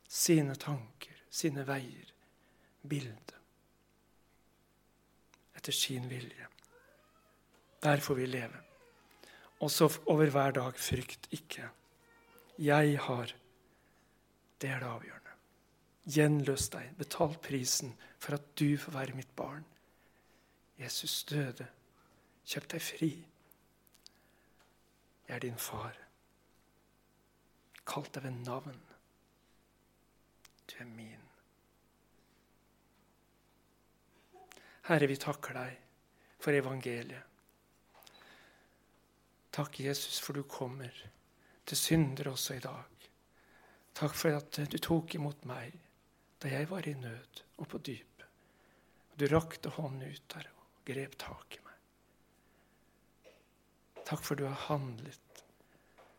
Sine 0.10 0.56
tanker, 0.60 1.16
sine 1.30 1.64
veier, 1.64 2.12
bildet. 2.82 3.36
Etter 5.56 5.76
sin 5.76 6.10
vilje. 6.10 6.48
Der 7.80 8.04
får 8.04 8.20
vi 8.20 8.28
leve. 8.28 8.66
Også 9.64 9.88
over 10.12 10.32
hver 10.34 10.56
dag 10.56 10.76
frykt 10.80 11.30
ikke. 11.36 11.70
Jeg 12.60 13.00
har 13.00 13.36
Det 14.60 14.68
er 14.70 14.80
det 14.80 14.88
avgjørende. 14.92 15.34
Gjenløs 16.04 16.66
deg, 16.74 16.90
betal 16.98 17.38
prisen 17.40 17.94
for 18.20 18.36
at 18.36 18.52
du 18.60 18.78
får 18.78 18.92
være 18.92 19.16
mitt 19.16 19.32
barn. 19.36 19.66
Jesus 20.80 21.24
døde, 21.24 21.68
kjøp 22.48 22.68
deg 22.72 22.84
fri. 22.84 23.10
Jeg 25.28 25.36
er 25.36 25.44
din 25.44 25.60
far. 25.60 25.98
Kalt 27.88 28.14
deg 28.16 28.24
ved 28.24 28.44
navn. 28.46 28.80
Du 30.70 30.76
er 30.80 30.88
min. 30.88 31.26
Herre, 34.90 35.08
vi 35.08 35.18
takker 35.22 35.54
deg 35.54 35.76
for 36.42 36.56
evangeliet. 36.56 37.26
Takk, 39.54 39.80
Jesus, 39.80 40.20
for 40.22 40.34
du 40.34 40.44
kommer 40.44 40.94
til 41.66 41.78
syndere 41.78 42.32
også 42.32 42.56
i 42.56 42.64
dag. 42.64 43.10
Takk 43.94 44.16
for 44.16 44.38
at 44.38 44.62
du 44.72 44.78
tok 44.78 45.16
imot 45.18 45.46
meg 45.50 45.76
da 46.40 46.54
jeg 46.54 46.70
var 46.70 46.88
i 46.88 46.94
nød 46.94 47.44
og 47.58 47.68
på 47.68 47.78
dypet. 47.78 48.09
Du 49.20 49.28
rakte 49.28 49.70
hånden 49.76 50.08
ut 50.08 50.24
der 50.32 50.46
og 50.48 50.88
grep 50.88 51.18
tak 51.20 51.58
i 51.58 51.64
meg. 51.66 53.34
Takk 54.08 54.24
for 54.24 54.40
du 54.40 54.46
har 54.48 54.56
handlet 54.70 55.42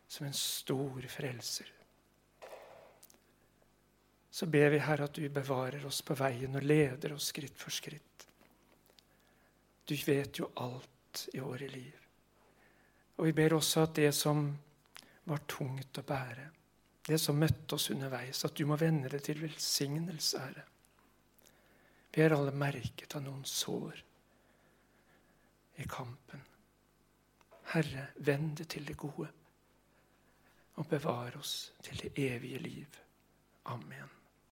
som 0.07 0.27
en 0.27 0.37
stor 0.37 1.07
frelser. 1.09 1.71
Så 4.29 4.45
ber 4.45 4.69
vi, 4.69 4.79
Herre, 4.85 5.09
at 5.09 5.17
du 5.17 5.25
bevarer 5.33 5.85
oss 5.89 6.03
på 6.05 6.15
veien 6.19 6.55
og 6.55 6.63
leder 6.63 7.17
oss 7.17 7.31
skritt 7.33 7.57
for 7.57 7.73
skritt. 7.73 8.27
Du 9.83 9.95
vet 10.05 10.37
jo 10.37 10.51
alt 10.61 11.25
i 11.33 11.41
våre 11.41 11.67
liv. 11.73 11.97
Og 13.17 13.27
vi 13.27 13.33
ber 13.41 13.57
også 13.57 13.87
at 13.87 13.97
det 13.97 14.11
som 14.15 14.45
var 15.25 15.41
tungt 15.49 15.97
å 15.97 16.05
bære, 16.05 16.45
det 17.09 17.17
som 17.19 17.41
møtte 17.41 17.75
oss 17.75 17.89
underveis, 17.91 18.45
at 18.45 18.55
du 18.55 18.67
må 18.69 18.77
vende 18.77 19.09
det 19.09 19.25
til 19.25 19.41
velsignelse, 19.41 20.45
Herre. 20.45 20.70
Vi 22.11 22.21
er 22.21 22.35
alle 22.35 22.51
merket 22.51 23.15
av 23.15 23.23
noen 23.23 23.43
sår 23.47 24.01
i 25.79 25.87
kampen. 25.87 26.41
Herre, 27.71 28.09
vend 28.19 28.57
det 28.59 28.67
til 28.73 28.87
det 28.87 28.97
gode, 28.99 29.29
og 30.75 30.89
bevar 30.91 31.37
oss 31.39 31.71
til 31.83 32.03
det 32.03 32.11
evige 32.19 32.59
liv. 32.59 32.97
Amen. 33.71 34.20